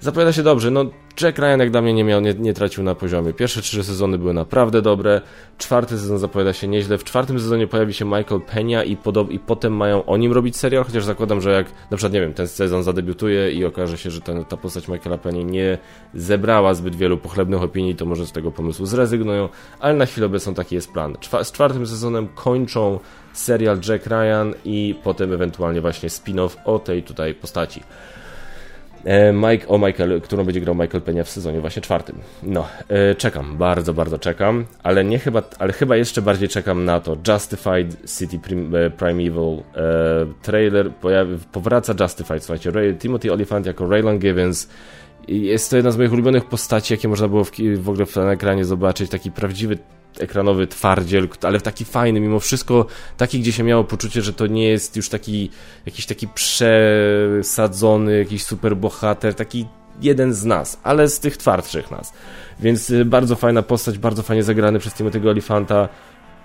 zapowiada 0.00 0.32
się 0.32 0.42
dobrze. 0.42 0.70
No, 0.70 0.84
Jack 1.22 1.38
Ryan 1.38 1.60
jak 1.60 1.70
dla 1.70 1.82
mnie 1.82 1.94
nie 1.94 2.04
miał, 2.04 2.20
nie, 2.20 2.34
nie 2.34 2.54
tracił 2.54 2.84
na 2.84 2.94
poziomie. 2.94 3.32
Pierwsze 3.32 3.62
trzy 3.62 3.84
sezony 3.84 4.18
były 4.18 4.34
naprawdę 4.34 4.82
dobre. 4.82 5.20
Czwarty 5.58 5.98
sezon 5.98 6.18
zapowiada 6.18 6.52
się 6.52 6.68
nieźle. 6.68 6.98
W 6.98 7.04
czwartym 7.04 7.40
sezonie 7.40 7.66
pojawi 7.66 7.94
się 7.94 8.04
Michael 8.04 8.40
Pena 8.40 8.84
i, 8.84 8.96
i 9.30 9.38
potem 9.38 9.76
mają 9.76 10.04
o 10.04 10.16
nim 10.16 10.32
robić 10.32 10.56
serial, 10.56 10.84
chociaż 10.84 11.04
zakładam, 11.04 11.40
że 11.40 11.50
jak 11.52 11.66
na 11.90 11.96
przykład, 11.96 12.12
nie 12.12 12.20
wiem, 12.20 12.34
ten 12.34 12.48
sezon 12.48 12.82
zadebiutuje 12.82 13.52
i 13.52 13.64
okaże 13.64 13.98
się, 13.98 14.10
że 14.10 14.20
ten, 14.20 14.44
ta 14.44 14.56
postać 14.56 14.88
Michaela 14.88 15.18
Penny 15.18 15.44
nie 15.44 15.78
zebrała 16.14 16.74
zbyt 16.74 16.96
wielu 16.96 17.16
pochlebnych 17.16 17.62
opinii, 17.62 17.94
to 17.96 18.06
może 18.06 18.26
z 18.26 18.32
tego 18.32 18.50
pomysłu 18.50 18.86
zrezygnują, 18.86 19.48
ale 19.80 19.94
na 19.94 20.06
chwilę 20.06 20.26
obecną 20.26 20.54
taki 20.54 20.74
jest 20.74 20.92
plan. 20.92 21.16
Czwa, 21.20 21.44
z 21.44 21.52
czwartym 21.52 21.86
sezonem 21.86 22.28
kończą 22.34 22.98
serial 23.32 23.80
Jack 23.88 24.06
Ryan 24.06 24.54
i 24.64 24.94
potem 25.04 25.32
ewentualnie 25.32 25.80
właśnie 25.80 26.08
spin-off 26.08 26.56
o 26.64 26.78
tej 26.78 27.02
tutaj 27.02 27.34
postaci. 27.34 27.82
E, 29.04 29.32
Mike, 29.32 29.68
o 29.68 29.78
Michael, 29.78 30.20
którą 30.20 30.44
będzie 30.44 30.60
grał 30.60 30.74
Michael 30.74 31.02
Penia 31.02 31.24
w 31.24 31.30
sezonie 31.30 31.60
właśnie 31.60 31.82
czwartym. 31.82 32.18
No, 32.42 32.68
e, 32.88 33.14
czekam, 33.14 33.56
bardzo, 33.56 33.94
bardzo 33.94 34.18
czekam, 34.18 34.64
ale 34.82 35.04
nie 35.04 35.18
chyba, 35.18 35.42
ale 35.58 35.72
chyba 35.72 35.96
jeszcze 35.96 36.22
bardziej 36.22 36.48
czekam 36.48 36.84
na 36.84 37.00
to. 37.00 37.16
Justified 37.28 38.18
City 38.18 38.38
Prim, 38.38 38.74
e, 38.74 38.90
Primeval 38.90 39.62
trailer, 40.42 40.90
pojawi, 40.92 41.38
powraca 41.52 41.94
Justified, 42.00 42.44
słuchajcie, 42.44 42.70
Ray, 42.70 42.94
Timothy 42.94 43.32
Olyphant 43.32 43.66
jako 43.66 43.88
Raylan 43.88 44.18
Givens. 44.18 44.68
Jest 45.28 45.70
to 45.70 45.76
jedna 45.76 45.90
z 45.90 45.96
moich 45.96 46.12
ulubionych 46.12 46.44
postaci, 46.44 46.94
jakie 46.94 47.08
można 47.08 47.28
było 47.28 47.44
w, 47.44 47.50
w 47.76 47.88
ogóle 47.88 48.06
na 48.16 48.32
ekranie 48.32 48.64
zobaczyć, 48.64 49.10
taki 49.10 49.30
prawdziwy 49.30 49.78
ekranowy 50.20 50.66
twardziel, 50.66 51.28
ale 51.42 51.60
taki 51.60 51.84
fajny, 51.84 52.20
mimo 52.20 52.40
wszystko 52.40 52.86
taki, 53.16 53.40
gdzie 53.40 53.52
się 53.52 53.62
miało 53.62 53.84
poczucie, 53.84 54.22
że 54.22 54.32
to 54.32 54.46
nie 54.46 54.68
jest 54.68 54.96
już 54.96 55.08
taki 55.08 55.50
jakiś 55.86 56.06
taki 56.06 56.28
przesadzony, 56.28 58.18
jakiś 58.18 58.42
super 58.42 58.76
bohater, 58.76 59.34
taki 59.34 59.66
jeden 60.00 60.32
z 60.34 60.44
nas, 60.44 60.80
ale 60.82 61.08
z 61.08 61.20
tych 61.20 61.36
twardszych 61.36 61.90
nas. 61.90 62.12
Więc 62.60 62.90
y, 62.90 63.04
bardzo 63.04 63.36
fajna 63.36 63.62
postać, 63.62 63.98
bardzo 63.98 64.22
fajnie 64.22 64.42
zagrany 64.42 64.78
przez 64.78 64.94
Timothy'ego 64.94 65.28
Olifanta. 65.28 65.88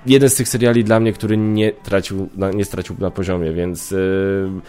Jeden 0.05 0.29
z 0.29 0.35
tych 0.35 0.49
seriali 0.49 0.83
dla 0.83 0.99
mnie, 0.99 1.13
który 1.13 1.37
nie 1.37 1.71
tracił, 1.71 2.29
nie 2.53 2.65
stracił 2.65 2.95
na 2.99 3.11
poziomie, 3.11 3.53
więc 3.53 3.91
yy 3.91 4.61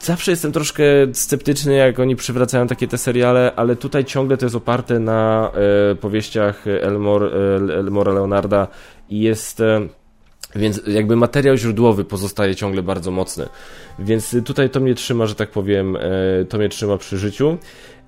zawsze 0.00 0.30
jestem 0.30 0.52
troszkę 0.52 0.82
sceptyczny, 1.12 1.74
jak 1.74 1.98
oni 1.98 2.16
przywracają 2.16 2.66
takie 2.66 2.88
te 2.88 2.98
seriale, 2.98 3.52
ale 3.56 3.76
tutaj 3.76 4.04
ciągle 4.04 4.36
to 4.36 4.46
jest 4.46 4.56
oparte 4.56 4.98
na 4.98 5.50
e, 5.92 5.94
powieściach 5.94 6.66
Elmore, 6.66 7.30
Elmora 7.74 8.12
Leonarda 8.12 8.68
i 9.08 9.20
jest... 9.20 9.60
E, 9.60 9.88
więc 10.56 10.82
jakby 10.86 11.16
materiał 11.16 11.56
źródłowy 11.56 12.04
pozostaje 12.04 12.54
ciągle 12.54 12.82
bardzo 12.82 13.10
mocny. 13.10 13.48
Więc 13.98 14.36
tutaj 14.44 14.70
to 14.70 14.80
mnie 14.80 14.94
trzyma, 14.94 15.26
że 15.26 15.34
tak 15.34 15.50
powiem, 15.50 15.96
e, 15.96 16.00
to 16.48 16.58
mnie 16.58 16.68
trzyma 16.68 16.96
przy 16.96 17.18
życiu. 17.18 17.58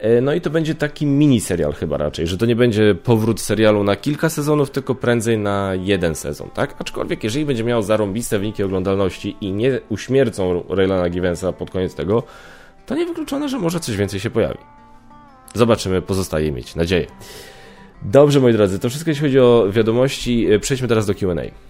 E, 0.00 0.20
no 0.20 0.34
i 0.34 0.40
to 0.40 0.50
będzie 0.50 0.74
taki 0.74 1.06
mini 1.06 1.40
serial 1.40 1.72
chyba 1.72 1.96
raczej, 1.96 2.26
że 2.26 2.38
to 2.38 2.46
nie 2.46 2.56
będzie 2.56 2.94
powrót 2.94 3.40
serialu 3.40 3.84
na 3.84 3.96
kilka 3.96 4.28
sezonów, 4.28 4.70
tylko 4.70 4.94
prędzej 4.94 5.38
na 5.38 5.72
jeden 5.74 6.14
sezon, 6.14 6.50
tak? 6.50 6.74
Aczkolwiek 6.78 7.24
jeżeli 7.24 7.44
będzie 7.44 7.64
miał 7.64 7.82
zarąbiste 7.82 8.38
wyniki 8.38 8.62
oglądalności 8.62 9.36
i 9.40 9.52
nie 9.52 9.80
uśmiercą 9.88 10.64
Raylana 10.68 11.10
Givensa 11.10 11.52
pod 11.52 11.70
koniec 11.70 11.94
tego, 11.94 12.22
to 12.86 12.94
niewykluczone, 12.94 13.48
że 13.48 13.58
może 13.58 13.80
coś 13.80 13.96
więcej 13.96 14.20
się 14.20 14.30
pojawi. 14.30 14.58
Zobaczymy, 15.54 16.02
pozostaje 16.02 16.52
mieć 16.52 16.74
nadzieję. 16.74 17.06
Dobrze, 18.02 18.40
moi 18.40 18.52
drodzy, 18.52 18.78
to 18.78 18.88
wszystko 18.88 19.10
jeśli 19.10 19.22
chodzi 19.22 19.38
o 19.38 19.66
wiadomości. 19.70 20.52
E, 20.52 20.58
przejdźmy 20.58 20.88
teraz 20.88 21.06
do 21.06 21.14
Q&A. 21.14 21.69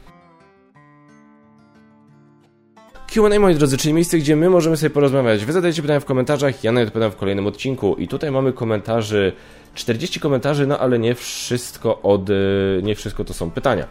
Q&A, 3.13 3.41
moi 3.41 3.55
drodzy, 3.55 3.77
czyli 3.77 3.95
miejsce, 3.95 4.19
gdzie 4.19 4.37
my 4.37 4.51
możemy 4.51 4.77
sobie 4.77 4.91
porozmawiać. 4.91 5.45
Wy 5.45 5.53
zadajcie 5.53 5.83
pytania 5.83 6.01
w 6.01 6.05
komentarzach, 6.05 6.65
ja 6.65 6.73
na 6.73 6.81
odpowiadam 6.81 7.11
w 7.11 7.17
kolejnym 7.17 7.47
odcinku. 7.47 7.97
I 7.99 8.09
tutaj 8.09 8.31
mamy 8.31 8.53
komentarzy, 8.53 9.33
40 9.75 10.21
komentarzy, 10.21 10.67
no 10.67 10.79
ale 10.79 10.99
nie 10.99 11.15
wszystko 11.15 12.03
od, 12.03 12.31
e, 12.31 12.35
nie 12.83 12.95
wszystko 12.95 13.25
to 13.25 13.35
są 13.35 13.51
pytania. 13.51 13.87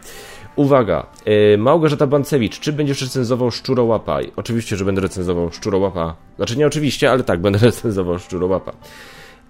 Uwaga, 0.56 1.06
yy, 1.26 1.58
Małgorzata 1.58 2.06
Bancewicz, 2.06 2.60
czy 2.60 2.72
będziesz 2.72 3.02
recenzował 3.02 3.50
Szczurołapa? 3.50 4.18
Oczywiście, 4.36 4.76
że 4.76 4.84
będę 4.84 5.00
recenzował 5.00 5.52
Szczurołapa. 5.52 6.16
Znaczy 6.36 6.58
nie 6.58 6.66
oczywiście, 6.66 7.10
ale 7.10 7.24
tak, 7.24 7.40
będę 7.40 7.58
recenzował 7.68 8.18
Szczurołapa. 8.18 8.72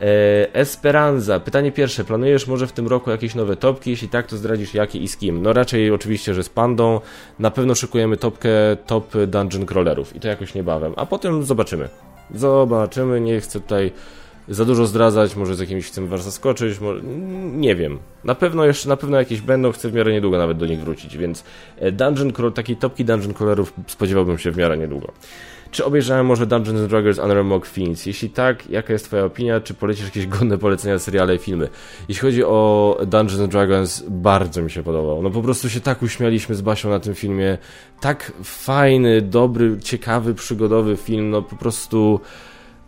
E, 0.01 0.55
Esperanza. 0.55 1.41
Pytanie 1.41 1.73
pierwsze. 1.73 2.05
Planujesz 2.05 2.47
może 2.47 2.67
w 2.67 2.73
tym 2.73 2.87
roku 2.87 3.11
jakieś 3.11 3.35
nowe 3.35 3.57
topki? 3.57 3.91
Jeśli 3.91 4.09
tak, 4.09 4.27
to 4.27 4.37
zdradzisz 4.37 4.75
jakie 4.75 4.99
i 4.99 5.09
z 5.09 5.17
kim? 5.17 5.43
No 5.43 5.53
raczej 5.53 5.91
oczywiście, 5.91 6.35
że 6.35 6.43
z 6.43 6.49
Pandą. 6.49 7.01
Na 7.39 7.51
pewno 7.51 7.75
szykujemy 7.75 8.17
topkę 8.17 8.51
top 8.87 9.13
dungeon 9.27 9.67
crawlerów 9.67 10.17
i 10.17 10.21
to 10.21 10.29
jakoś 10.29 10.55
niebawem. 10.55 10.93
A 10.97 11.07
potem 11.07 11.45
zobaczymy. 11.45 11.89
Zobaczymy. 12.35 13.21
Nie 13.21 13.41
chcę 13.41 13.61
tutaj 13.61 13.93
za 14.49 14.65
dużo 14.65 14.87
zdradzać, 14.87 15.37
może 15.37 15.55
z 15.55 15.61
jakimiś 15.61 15.87
chcemy 15.87 16.07
was 16.07 16.25
zaskoczyć, 16.25 16.81
może... 16.81 17.01
nie 17.53 17.77
wiem. 17.77 17.99
Na 18.25 18.35
pewno 18.35 18.65
jeszcze, 18.65 18.89
na 18.89 18.97
pewno 18.97 19.19
jakieś 19.19 19.41
będą, 19.41 19.73
chcę 19.73 19.89
w 19.89 19.95
miarę 19.95 20.13
niedługo 20.13 20.39
nawet 20.39 20.59
do 20.59 20.67
nich 20.67 20.81
wrócić, 20.81 21.17
więc 21.17 21.45
e, 21.77 21.93
dungeon, 21.93 22.53
takiej 22.55 22.77
topki 22.77 23.05
dungeon 23.05 23.35
crawlerów 23.35 23.73
spodziewałbym 23.87 24.39
się 24.39 24.51
w 24.51 24.57
miarę 24.57 24.79
niedługo. 24.79 25.13
Czy 25.71 25.85
obejrzałem 25.85 26.27
może 26.27 26.47
Dungeons 26.47 26.89
Dragons 26.89 27.19
Honor 27.19 27.45
Mock 27.45 27.67
Fiends? 27.67 28.07
Jeśli 28.07 28.31
tak, 28.31 28.71
jaka 28.71 28.93
jest 28.93 29.05
twoja 29.05 29.25
opinia? 29.25 29.61
Czy 29.61 29.75
polecisz 29.75 30.05
jakieś 30.05 30.27
godne 30.27 30.59
polecenia 30.59 30.99
seriale 30.99 31.35
i 31.35 31.39
filmy? 31.39 31.69
Jeśli 32.09 32.21
chodzi 32.21 32.45
o 32.45 32.97
Dungeons 33.07 33.51
Dragons, 33.51 34.05
bardzo 34.09 34.63
mi 34.63 34.71
się 34.71 34.83
podobał. 34.83 35.23
No 35.23 35.31
po 35.31 35.43
prostu 35.43 35.71
się 35.71 35.81
tak 35.81 36.03
uśmialiśmy 36.03 36.55
z 36.55 36.63
Basią 36.63 36.91
na 36.91 37.01
tym 37.01 37.15
filmie. 37.15 37.59
Tak 38.01 38.33
fajny, 38.45 39.23
dobry, 39.23 39.79
ciekawy, 39.81 40.35
przygodowy 40.35 40.97
film, 40.97 41.31
no 41.31 41.43
po 41.43 41.57
prostu... 41.57 42.21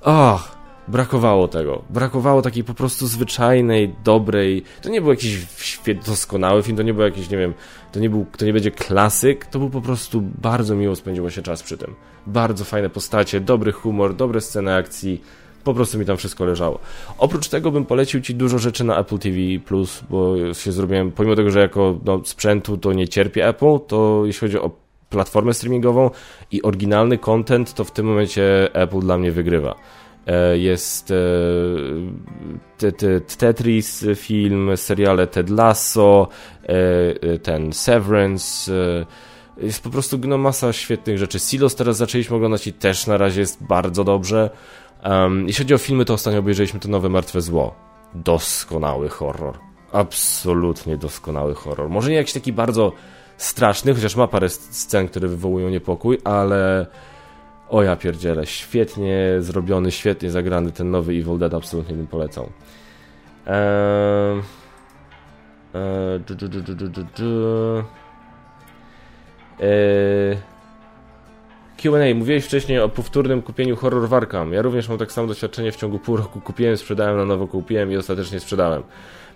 Och, 0.01 0.62
brakowało 0.88 1.49
tego. 1.49 1.83
Brakowało 1.90 2.42
takiej 2.42 2.64
po 2.64 2.75
prostu 2.75 3.07
zwyczajnej, 3.07 3.95
dobrej. 4.05 4.62
To 4.83 4.88
nie 4.88 5.01
był 5.01 5.11
jakiś 5.11 5.38
doskonały 6.07 6.62
film, 6.62 6.77
to 6.77 6.83
nie 6.83 6.95
był 6.95 7.03
jakiś, 7.03 7.31
nie 7.31 7.38
wiem, 7.38 7.55
to 7.92 8.01
nie, 8.01 8.11
był, 8.11 8.27
to 8.38 8.45
nie 8.45 8.53
będzie 8.53 8.71
klasyk, 8.71 9.47
to 9.47 9.59
był 9.59 9.71
po 9.71 9.81
prostu 9.81 10.21
bardzo 10.21 10.75
miło 10.75 10.97
spędziło 10.97 11.31
się 11.31 11.42
czas 11.42 11.62
przy 11.62 11.79
tym. 11.79 11.95
Bardzo 12.27 12.64
fajne 12.64 12.90
postacie, 12.90 13.40
dobry 13.40 13.73
humor, 13.73 14.14
dobre 14.14 14.40
sceny 14.40 14.75
akcji. 14.75 15.23
Po 15.64 15.75
prostu 15.75 15.99
mi 15.99 16.07
tam 16.07 16.16
wszystko 16.16 16.45
leżało. 16.45 16.79
Oprócz 17.18 17.49
tego 17.49 17.71
bym 17.71 17.85
polecił 17.85 18.21
Ci 18.21 18.35
dużo 18.35 18.59
rzeczy 18.59 18.85
na 18.85 18.99
Apple 18.99 19.18
TV+, 19.18 19.38
bo 20.11 20.35
się 20.55 20.73
zrobiłem, 20.73 21.12
pomimo 21.12 21.37
tego, 21.37 21.51
że 21.51 21.61
jako 21.61 21.99
no, 22.05 22.21
sprzętu 22.25 22.77
to 22.77 22.92
nie 22.92 23.09
cierpię 23.09 23.49
Apple, 23.49 23.79
to 23.87 24.23
jeśli 24.27 24.40
chodzi 24.40 24.59
o 24.59 24.71
platformę 25.11 25.55
streamingową 25.55 26.11
i 26.51 26.62
oryginalny 26.62 27.18
content, 27.18 27.75
to 27.75 27.85
w 27.85 27.90
tym 27.90 28.07
momencie 28.07 28.75
Apple 28.75 29.01
dla 29.01 29.18
mnie 29.18 29.33
wygrywa. 29.33 29.75
E, 30.27 30.59
jest 30.59 31.11
e, 32.83 33.21
Tetris 33.39 34.07
film, 34.17 34.77
seriale 34.77 35.27
Ted 35.27 35.51
Lasso, 35.51 36.29
e, 36.63 37.39
ten 37.39 37.73
Severance, 37.73 38.73
jest 39.57 39.83
po 39.83 39.91
prostu 39.91 40.19
no, 40.19 40.39
masa 40.39 40.73
świetnych 40.73 41.19
rzeczy. 41.19 41.39
Silos 41.39 41.75
teraz 41.75 41.97
zaczęliśmy 41.97 42.37
oglądać 42.37 42.67
i 42.67 42.73
też 42.73 43.07
na 43.07 43.17
razie 43.17 43.41
jest 43.41 43.65
bardzo 43.65 44.05
dobrze. 44.05 44.51
Um, 45.05 45.47
jeśli 45.47 45.65
chodzi 45.65 45.75
o 45.75 45.79
filmy, 45.79 46.05
to 46.05 46.15
ostatnio 46.15 46.41
obejrzeliśmy 46.41 46.81
to 46.81 46.89
nowe 46.89 47.09
Martwe 47.09 47.41
Zło. 47.41 47.75
Doskonały 48.15 49.09
horror. 49.09 49.59
Absolutnie 49.93 50.97
doskonały 50.97 51.55
horror. 51.55 51.91
Może 51.91 52.11
nie 52.11 52.17
jakiś 52.17 52.33
taki 52.33 52.53
bardzo 52.53 52.93
straszny, 53.37 53.95
chociaż 53.95 54.17
ma 54.17 54.27
parę 54.27 54.49
scen, 54.49 55.09
które 55.09 55.29
wywołują 55.29 55.69
niepokój, 55.69 56.19
ale 56.25 56.87
o 57.73 57.83
ja 57.83 57.97
świetnie 58.45 59.37
zrobiony, 59.39 59.91
świetnie 59.91 60.31
zagrany 60.31 60.73
ten 60.73 60.91
nowy 60.91 61.13
Evil 61.13 61.39
Dead, 61.39 61.55
absolutnie 61.55 61.97
bym 61.97 62.07
polecał. 62.07 62.51
Du, 66.27 66.35
du. 67.17 67.85
Eee, 69.61 70.37
Q&A, 71.83 72.15
mówiłeś 72.15 72.45
wcześniej 72.45 72.81
o 72.81 72.89
powtórnym 72.89 73.43
kupieniu 73.43 73.77
Horror 73.77 74.09
Warkam. 74.09 74.53
Ja 74.53 74.63
również 74.63 74.89
mam 74.89 74.99
tak 74.99 75.13
samo 75.13 75.29
doświadczenie 75.29 75.73
w 75.73 75.77
ciągu 75.77 75.99
pół 75.99 76.17
roku. 76.17 76.41
Kupiłem, 76.41 76.77
sprzedałem, 76.77 77.17
na 77.17 77.25
nowo 77.25 77.47
kupiłem 77.47 77.93
i 77.93 77.97
ostatecznie 77.97 78.41
sprzedałem. 78.41 78.83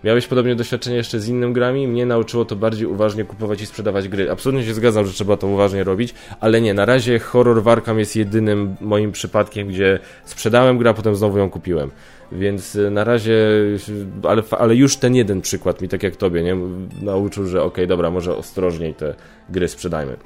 Miałeś 0.07 0.27
podobnie 0.27 0.55
doświadczenie 0.55 0.97
jeszcze 0.97 1.21
z 1.21 1.29
innym 1.29 1.53
grami? 1.53 1.89
Mnie 1.89 2.07
nauczyło 2.07 2.45
to 2.45 2.57
bardziej 2.57 2.87
uważnie 2.87 3.25
kupować 3.25 3.63
i 3.63 3.67
sprzedawać 3.67 4.09
gry. 4.09 4.31
Absolutnie 4.31 4.65
się 4.65 4.75
zgadzam, 4.75 5.07
że 5.07 5.13
trzeba 5.13 5.37
to 5.37 5.47
uważnie 5.47 5.85
robić, 5.85 6.15
ale 6.41 6.61
nie, 6.61 6.75
na 6.75 6.85
razie 6.85 7.19
Horror 7.19 7.63
Warkam 7.63 7.99
jest 7.99 8.17
jedynym 8.17 8.77
moim 8.81 9.13
przypadkiem, 9.13 9.69
gdzie 9.69 9.99
sprzedałem 10.25 10.79
grę, 10.79 10.91
a 10.91 10.95
potem 10.95 11.17
znowu 11.17 11.39
ją 11.39 11.51
kupiłem. 11.51 11.91
Więc 12.33 12.75
y, 12.75 12.91
na 12.91 13.05
razie, 13.05 13.39
ale, 14.23 14.43
ale 14.51 14.77
już 14.77 14.97
ten 14.97 15.15
jeden 15.15 15.41
przykład 15.41 15.83
mi, 15.83 15.89
tak 15.89 16.03
jak 16.03 16.17
tobie, 16.17 16.43
nie, 16.43 16.57
nauczył, 17.03 17.47
że 17.47 17.59
okej, 17.59 17.69
okay, 17.69 17.87
dobra, 17.87 18.11
może 18.11 18.37
ostrożniej 18.37 18.95
te 18.95 19.15
gry 19.49 19.69
sprzedajmy. 19.69 20.17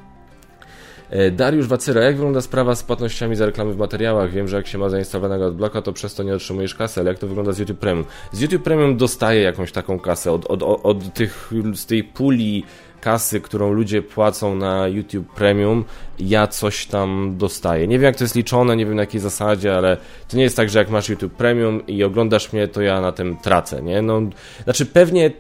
E, 1.10 1.30
Dariusz 1.30 1.66
Wacyra, 1.66 2.02
jak 2.02 2.14
wygląda 2.14 2.40
sprawa 2.40 2.74
z 2.74 2.82
płatnościami 2.82 3.36
za 3.36 3.46
reklamy 3.46 3.72
w 3.72 3.78
materiałach? 3.78 4.30
Wiem, 4.30 4.48
że 4.48 4.56
jak 4.56 4.66
się 4.66 4.78
ma 4.78 4.88
zainstalowanego 4.88 5.46
adblocka, 5.46 5.82
to 5.82 5.92
przez 5.92 6.14
to 6.14 6.22
nie 6.22 6.34
otrzymujesz 6.34 6.74
kasy, 6.74 7.00
ale 7.00 7.10
jak 7.10 7.18
to 7.18 7.26
wygląda 7.26 7.52
z 7.52 7.58
YouTube 7.58 7.78
Premium? 7.78 8.04
Z 8.32 8.40
YouTube 8.40 8.62
Premium 8.62 8.96
dostaję 8.96 9.42
jakąś 9.42 9.72
taką 9.72 9.98
kasę 9.98 10.32
od, 10.32 10.46
od, 10.46 10.62
od, 10.62 10.80
od 10.86 11.14
tych, 11.14 11.52
z 11.74 11.86
tej 11.86 12.04
puli 12.04 12.64
kasy, 13.00 13.40
którą 13.40 13.72
ludzie 13.72 14.02
płacą 14.02 14.56
na 14.56 14.88
YouTube 14.88 15.34
Premium, 15.34 15.84
ja 16.18 16.46
coś 16.46 16.86
tam 16.86 17.34
dostaję. 17.38 17.88
Nie 17.88 17.98
wiem 17.98 18.04
jak 18.04 18.16
to 18.16 18.24
jest 18.24 18.34
liczone, 18.34 18.76
nie 18.76 18.86
wiem 18.86 18.94
na 18.94 19.02
jakiej 19.02 19.20
zasadzie, 19.20 19.76
ale 19.76 19.96
to 20.28 20.36
nie 20.36 20.42
jest 20.42 20.56
tak, 20.56 20.70
że 20.70 20.78
jak 20.78 20.90
masz 20.90 21.08
YouTube 21.08 21.32
Premium 21.32 21.86
i 21.86 22.04
oglądasz 22.04 22.52
mnie, 22.52 22.68
to 22.68 22.82
ja 22.82 23.00
na 23.00 23.12
tym 23.12 23.36
tracę, 23.36 23.82
nie? 23.82 24.02
No, 24.02 24.20
znaczy 24.64 24.86
pewnie 24.86 25.30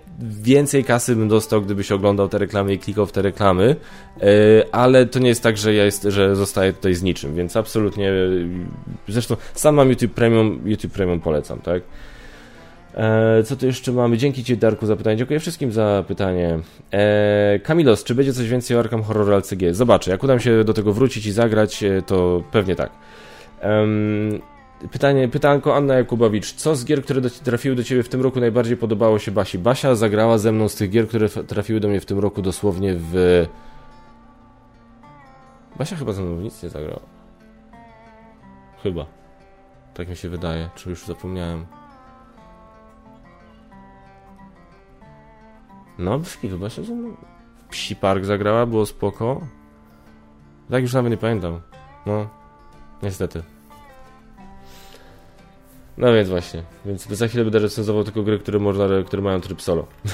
więcej 0.42 0.84
kasy 0.84 1.16
bym 1.16 1.28
dostał, 1.28 1.62
gdybyś 1.62 1.92
oglądał 1.92 2.28
te 2.28 2.38
reklamy 2.38 2.72
i 2.72 2.78
klikał 2.78 3.06
w 3.06 3.12
te 3.12 3.22
reklamy, 3.22 3.76
yy, 4.20 4.26
ale 4.72 5.06
to 5.06 5.18
nie 5.18 5.28
jest 5.28 5.42
tak, 5.42 5.56
że 5.56 5.74
ja 5.74 5.84
jest, 5.84 6.02
że 6.02 6.36
zostaję 6.36 6.72
tutaj 6.72 6.94
z 6.94 7.02
niczym, 7.02 7.34
więc 7.34 7.56
absolutnie 7.56 8.12
zresztą 9.08 9.36
sam 9.54 9.74
mam 9.74 9.88
YouTube 9.88 10.14
Premium, 10.14 10.60
YouTube 10.64 10.92
Premium 10.92 11.20
polecam, 11.20 11.58
tak? 11.58 11.82
E, 12.94 13.42
co 13.42 13.56
tu 13.56 13.66
jeszcze 13.66 13.92
mamy? 13.92 14.18
Dzięki 14.18 14.44
Ci, 14.44 14.56
Darku, 14.56 14.86
za 14.86 14.96
pytanie. 14.96 15.16
Dziękuję 15.16 15.40
wszystkim 15.40 15.72
za 15.72 16.04
pytanie. 16.08 16.58
E, 16.92 17.58
Kamilos, 17.58 18.04
czy 18.04 18.14
będzie 18.14 18.32
coś 18.32 18.48
więcej 18.48 18.76
o 18.76 18.80
Arkham 18.80 19.02
Horror 19.02 19.32
LCG? 19.32 19.74
Zobaczę. 19.74 20.10
Jak 20.10 20.24
uda 20.24 20.34
mi 20.34 20.40
się 20.40 20.64
do 20.64 20.74
tego 20.74 20.92
wrócić 20.92 21.26
i 21.26 21.32
zagrać, 21.32 21.82
e, 21.82 22.02
to 22.02 22.42
pewnie 22.50 22.76
tak. 22.76 22.90
pytanie, 24.92 25.28
pytanko 25.28 25.76
Anna 25.76 25.94
Jakubowicz. 25.94 26.52
Co 26.52 26.76
z 26.76 26.84
gier, 26.84 27.04
które 27.04 27.20
do, 27.20 27.30
trafiły 27.30 27.76
do 27.76 27.84
Ciebie 27.84 28.02
w 28.02 28.08
tym 28.08 28.22
roku 28.22 28.40
najbardziej 28.40 28.76
podobało 28.76 29.18
się 29.18 29.30
Basi? 29.30 29.58
Basia 29.58 29.94
zagrała 29.94 30.38
ze 30.38 30.52
mną 30.52 30.68
z 30.68 30.74
tych 30.74 30.90
gier, 30.90 31.08
które 31.08 31.28
trafiły 31.28 31.80
do 31.80 31.88
mnie 31.88 32.00
w 32.00 32.06
tym 32.06 32.18
roku 32.18 32.42
dosłownie 32.42 32.94
w... 32.96 33.46
Basia 35.78 35.96
chyba 35.96 36.12
ze 36.12 36.22
mną 36.22 36.40
nic 36.40 36.62
nie 36.62 36.68
zagrała. 36.68 37.00
Chyba. 38.82 39.06
Tak 39.94 40.08
mi 40.08 40.16
się 40.16 40.28
wydaje. 40.28 40.70
Czy 40.74 40.90
już 40.90 41.04
zapomniałem. 41.04 41.79
No, 46.00 46.18
Brzki, 46.18 46.48
chyba 46.48 46.70
się 46.70 46.82
Psi 47.70 47.96
Park 47.96 48.24
zagrała, 48.24 48.66
było 48.66 48.86
spoko. 48.86 49.40
Tak 50.70 50.82
już 50.82 50.92
nawet 50.92 51.10
nie 51.10 51.16
pamiętam. 51.16 51.60
No, 52.06 52.28
niestety. 53.02 53.42
No 55.98 56.12
więc 56.12 56.28
właśnie. 56.28 56.62
Więc 56.86 57.06
za 57.06 57.28
chwilę 57.28 57.44
będę 57.44 57.58
recenzował 57.58 58.04
tylko 58.04 58.22
gry, 58.22 58.38
które, 58.38 58.58
można, 58.58 58.84
które 59.06 59.22
mają 59.22 59.40
tryb 59.40 59.62
solo. 59.62 59.86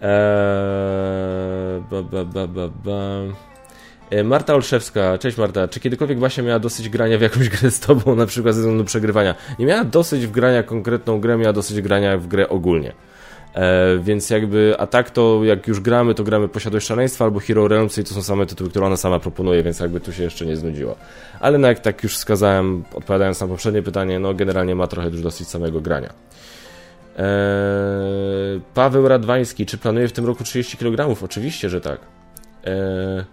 eee, 0.00 1.82
ba, 1.90 2.02
ba, 2.02 2.24
ba, 2.24 2.46
ba, 2.46 2.68
ba. 2.68 2.92
E, 4.10 4.24
Marta 4.24 4.54
Olszewska, 4.54 5.18
cześć 5.18 5.38
Marta, 5.38 5.68
czy 5.68 5.80
kiedykolwiek 5.80 6.18
właśnie 6.18 6.42
miała 6.42 6.58
dosyć 6.58 6.88
grania 6.88 7.18
w 7.18 7.22
jakąś 7.22 7.48
grę 7.48 7.70
z 7.70 7.80
tobą, 7.80 8.14
na 8.14 8.26
przykład 8.26 8.54
ze 8.54 8.60
względu 8.60 8.84
przegrywania? 8.84 9.34
Nie 9.58 9.66
miała 9.66 9.84
dosyć 9.84 10.26
w 10.26 10.30
grania 10.30 10.62
konkretną 10.62 11.20
grę, 11.20 11.36
miała 11.36 11.52
dosyć 11.52 11.80
grania 11.80 12.18
w 12.18 12.26
grę 12.26 12.48
ogólnie. 12.48 12.92
E, 13.56 13.98
więc 13.98 14.30
jakby, 14.30 14.74
a 14.78 14.86
tak 14.86 15.10
to 15.10 15.40
jak 15.44 15.66
już 15.66 15.80
gramy, 15.80 16.14
to 16.14 16.24
gramy 16.24 16.48
Posiadłość 16.48 16.86
Szaleństwa 16.86 17.24
albo 17.24 17.40
Hero 17.40 17.68
Realms 17.68 17.98
i 17.98 18.04
to 18.04 18.14
są 18.14 18.22
same 18.22 18.46
tytuły, 18.46 18.70
które 18.70 18.86
ona 18.86 18.96
sama 18.96 19.20
proponuje, 19.20 19.62
więc 19.62 19.80
jakby 19.80 20.00
tu 20.00 20.12
się 20.12 20.22
jeszcze 20.22 20.46
nie 20.46 20.56
znudziła. 20.56 20.94
Ale 21.40 21.58
no 21.58 21.68
jak 21.68 21.80
tak 21.80 22.02
już 22.02 22.16
wskazałem, 22.16 22.84
odpowiadając 22.94 23.40
na 23.40 23.46
poprzednie 23.46 23.82
pytanie, 23.82 24.18
no 24.18 24.34
generalnie 24.34 24.74
ma 24.74 24.86
trochę 24.86 25.08
już 25.08 25.22
dosyć 25.22 25.48
samego 25.48 25.80
grania. 25.80 26.12
Eee, 27.18 28.60
Paweł 28.74 29.08
Radwański, 29.08 29.66
czy 29.66 29.78
planuje 29.78 30.08
w 30.08 30.12
tym 30.12 30.26
roku 30.26 30.44
30 30.44 30.76
kg? 30.76 31.22
Oczywiście, 31.24 31.68
że 31.68 31.80
tak. 31.80 32.00
Eee, 32.64 33.24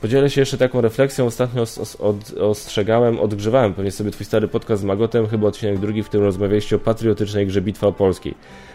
Podzielę 0.00 0.30
się 0.30 0.40
jeszcze 0.40 0.58
taką 0.58 0.80
refleksją. 0.80 1.26
Ostatnio 1.26 1.62
os, 1.62 1.96
od, 1.96 2.32
ostrzegałem, 2.38 3.20
odgrzewałem 3.20 3.74
pewnie 3.74 3.90
sobie 3.90 4.10
twój 4.10 4.26
stary 4.26 4.48
podcast 4.48 4.82
z 4.82 4.84
Magotem, 4.84 5.26
chyba 5.26 5.48
odcinek 5.48 5.78
drugi, 5.78 6.02
w 6.02 6.08
którym 6.08 6.26
rozmawialiście 6.26 6.76
o 6.76 6.78
patriotycznej 6.78 7.46
grze 7.46 7.60
Bitwa 7.62 7.86
o 7.86 7.92
Polskiej. 7.92 8.34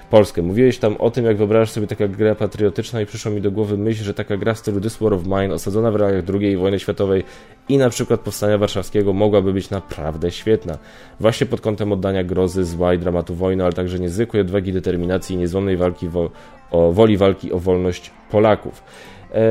Polskę. 0.09 0.41
Mówiłeś 0.41 0.77
tam 0.77 0.95
o 0.97 1.11
tym, 1.11 1.25
jak 1.25 1.37
wyobrażasz 1.37 1.71
sobie 1.71 1.87
taka 1.87 2.07
gra 2.07 2.35
patriotyczna 2.35 3.01
i 3.01 3.05
przyszło 3.05 3.31
mi 3.31 3.41
do 3.41 3.51
głowy 3.51 3.77
myśl, 3.77 4.03
że 4.03 4.13
taka 4.13 4.37
gra 4.37 4.53
w 4.53 4.57
stylu 4.57 4.81
This 4.81 4.97
War 4.97 5.13
of 5.13 5.23
Mine, 5.25 5.53
osadzona 5.53 5.91
w 5.91 5.95
realiach 5.95 6.23
II 6.41 6.57
wojny 6.57 6.79
światowej 6.79 7.23
i 7.69 7.77
na 7.77 7.89
przykład 7.89 8.19
Powstania 8.19 8.57
Warszawskiego 8.57 9.13
mogłaby 9.13 9.53
być 9.53 9.69
naprawdę 9.69 10.31
świetna. 10.31 10.77
Właśnie 11.19 11.47
pod 11.47 11.61
kątem 11.61 11.91
oddania 11.91 12.23
grozy, 12.23 12.65
zła 12.65 12.93
i 12.93 12.99
dramatu 12.99 13.35
wojny, 13.35 13.63
ale 13.63 13.73
także 13.73 13.99
niezwykłej 13.99 14.41
odwagi, 14.41 14.73
determinacji 14.73 15.35
i 15.35 15.39
niezłomnej 15.39 15.77
walki 15.77 16.09
wo 16.09 16.29
o 16.71 16.91
woli 16.91 17.17
walki 17.17 17.51
o 17.51 17.59
wolność 17.59 18.11
Polaków. 18.31 18.83
Eee, 19.35 19.41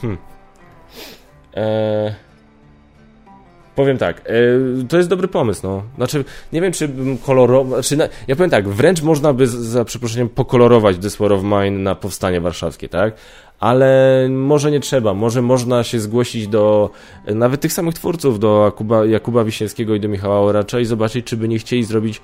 hmm. 0.00 0.18
eee, 1.54 2.14
powiem 3.74 3.98
tak, 3.98 4.22
eee, 4.26 4.84
to 4.88 4.96
jest 4.96 5.08
dobry 5.08 5.28
pomysł, 5.28 5.60
no. 5.62 5.82
Znaczy, 5.96 6.24
nie 6.52 6.60
wiem, 6.60 6.72
czy 6.72 6.88
bym 6.88 7.18
kolorował, 7.18 7.82
znaczy, 7.82 7.96
na, 7.96 8.08
ja 8.28 8.36
powiem 8.36 8.50
tak, 8.50 8.68
wręcz 8.68 9.02
można 9.02 9.32
by, 9.32 9.46
za 9.46 9.84
przeproszeniem, 9.84 10.28
pokolorować 10.28 10.98
This 10.98 11.16
War 11.16 11.32
of 11.32 11.42
Mine 11.42 11.70
na 11.70 11.94
powstanie 11.94 12.40
warszawskie, 12.40 12.88
tak? 12.88 13.14
ale 13.60 14.28
może 14.30 14.70
nie 14.70 14.80
trzeba. 14.80 15.14
Może 15.14 15.42
można 15.42 15.84
się 15.84 16.00
zgłosić 16.00 16.48
do 16.48 16.90
nawet 17.26 17.60
tych 17.60 17.72
samych 17.72 17.94
twórców, 17.94 18.38
do 18.38 18.64
Jakuba, 18.64 19.06
Jakuba 19.06 19.44
Wiśniewskiego 19.44 19.94
i 19.94 20.00
do 20.00 20.08
Michała 20.08 20.40
Oracza 20.40 20.80
i 20.80 20.84
zobaczyć, 20.84 21.26
czy 21.26 21.36
by 21.36 21.48
nie 21.48 21.58
chcieli 21.58 21.84
zrobić 21.84 22.20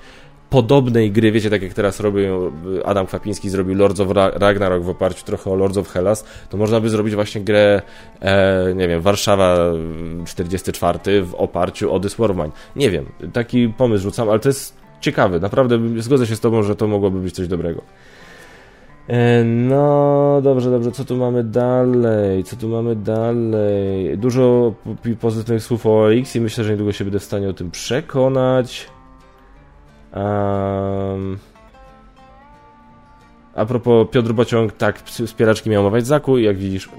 podobnej 0.51 1.11
gry, 1.11 1.31
wiecie, 1.31 1.49
tak 1.49 1.61
jak 1.61 1.73
teraz 1.73 1.99
robił 1.99 2.51
Adam 2.85 3.07
Kwapiński 3.07 3.49
zrobił 3.49 3.75
Lords 3.75 3.99
of 3.99 4.09
Ragnarok 4.35 4.83
w 4.83 4.89
oparciu 4.89 5.25
trochę 5.25 5.51
o 5.51 5.55
Lords 5.55 5.77
of 5.77 5.89
Hellas, 5.89 6.25
to 6.49 6.57
można 6.57 6.79
by 6.79 6.89
zrobić 6.89 7.15
właśnie 7.15 7.41
grę, 7.41 7.81
e, 8.21 8.73
nie 8.75 8.87
wiem, 8.87 9.01
Warszawa 9.01 9.57
44 10.25 11.23
w 11.23 11.35
oparciu 11.35 11.93
o 11.93 11.99
This 11.99 12.15
War. 12.15 12.31
Nie 12.75 12.89
wiem, 12.89 13.05
taki 13.33 13.69
pomysł 13.69 14.03
rzucam, 14.03 14.29
ale 14.29 14.39
to 14.39 14.49
jest 14.49 14.77
ciekawy, 15.01 15.39
naprawdę 15.39 15.79
zgodzę 15.97 16.27
się 16.27 16.35
z 16.35 16.39
tobą, 16.39 16.63
że 16.63 16.75
to 16.75 16.87
mogłoby 16.87 17.19
być 17.19 17.35
coś 17.35 17.47
dobrego. 17.47 17.81
E, 19.07 19.43
no, 19.43 20.39
dobrze, 20.43 20.71
dobrze, 20.71 20.91
co 20.91 21.05
tu 21.05 21.17
mamy 21.17 21.43
dalej? 21.43 22.43
Co 22.43 22.55
tu 22.55 22.67
mamy 22.67 22.95
dalej? 22.95 24.17
Dużo 24.17 24.73
pozytywnych 25.19 25.63
słów 25.63 25.85
o 25.85 26.01
OLX 26.01 26.35
i 26.35 26.41
myślę, 26.41 26.63
że 26.63 26.71
niedługo 26.71 26.91
się 26.91 27.03
będę 27.03 27.19
w 27.19 27.23
stanie 27.23 27.49
o 27.49 27.53
tym 27.53 27.71
przekonać. 27.71 28.89
Um, 30.15 31.39
a 33.55 33.65
propos 33.65 34.07
Piotr 34.11 34.33
Bociąg, 34.33 34.73
tak, 34.73 34.99
wspieraczki 34.99 35.69
miał 35.69 35.87
omawiać 35.87 36.07
Zaku 36.07 36.37
i 36.37 36.43
jak 36.43 36.57
widzisz, 36.57 36.89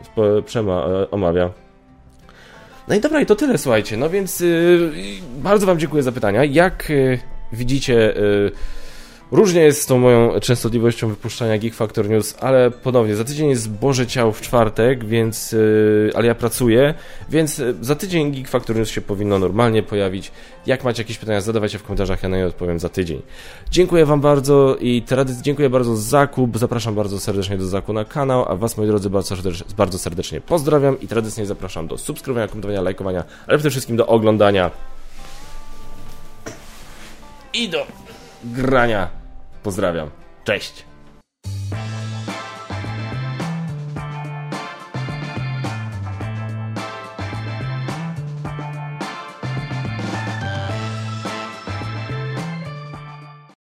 Przema 0.46 0.87
e, 0.87 1.11
omawia. 1.11 1.51
No 2.88 2.94
i 2.94 3.01
dobra, 3.01 3.20
i 3.20 3.27
to 3.27 3.37
tyle, 3.37 3.59
słuchajcie. 3.59 3.96
No 3.96 4.11
więc 4.11 4.40
yy, 4.40 4.92
bardzo 5.38 5.66
Wam 5.66 5.79
dziękuję 5.79 6.03
za 6.03 6.12
pytania. 6.12 6.44
Jak 6.44 6.90
yy, 6.90 7.18
widzicie, 7.53 7.94
yy, 7.94 8.53
Różnie 9.33 9.61
jest 9.61 9.83
z 9.83 9.87
tą 9.87 9.99
moją 9.99 10.40
częstotliwością 10.40 11.09
wypuszczania 11.09 11.59
Geek 11.59 11.75
Factor 11.75 12.09
News, 12.09 12.35
ale 12.40 12.71
ponownie, 12.71 13.16
za 13.16 13.25
tydzień 13.25 13.51
jest 13.51 13.71
Boże 13.71 14.07
Ciał 14.07 14.33
w 14.33 14.40
czwartek, 14.40 15.05
więc, 15.05 15.53
yy, 15.53 16.12
ale 16.14 16.27
ja 16.27 16.35
pracuję, 16.35 16.95
więc 17.29 17.59
yy, 17.59 17.75
za 17.81 17.95
tydzień 17.95 18.33
Geek 18.33 18.49
Factor 18.49 18.77
News 18.77 18.88
się 18.88 19.01
powinno 19.01 19.38
normalnie 19.38 19.83
pojawić. 19.83 20.33
Jak 20.66 20.85
macie 20.85 21.03
jakieś 21.03 21.18
pytania, 21.18 21.40
zadawajcie 21.40 21.79
w 21.79 21.83
komentarzach, 21.83 22.23
ja 22.23 22.29
na 22.29 22.37
nie 22.37 22.47
odpowiem 22.47 22.79
za 22.79 22.88
tydzień. 22.88 23.23
Dziękuję 23.71 24.07
Wam 24.07 24.21
bardzo 24.21 24.77
i 24.81 25.03
tradyc- 25.03 25.42
dziękuję 25.42 25.71
bardzo 25.71 25.97
za 25.97 26.03
zakup, 26.03 26.59
zapraszam 26.59 26.95
bardzo 26.95 27.21
serdecznie 27.21 27.59
do 27.59 27.66
zakupu 27.66 27.92
na 27.92 28.05
kanał, 28.05 28.45
a 28.49 28.57
Was, 28.57 28.77
moi 28.77 28.87
drodzy, 28.87 29.11
bardzo 29.11 29.37
serdecznie, 29.37 29.66
bardzo 29.77 29.99
serdecznie 29.99 30.40
pozdrawiam 30.40 31.01
i 31.01 31.09
tradycyjnie 31.09 31.47
zapraszam 31.47 31.87
do 31.87 31.99
subskrybowania, 31.99 32.49
komentowania, 32.49 32.81
lajkowania, 32.81 33.25
ale 33.47 33.59
przede 33.59 33.71
wszystkim 33.71 33.97
do 33.97 34.07
oglądania 34.07 34.71
i 37.55 37.68
do 37.68 37.87
grania 38.45 39.22
Pozdrawiam. 39.62 40.11
Cześć. 40.44 40.85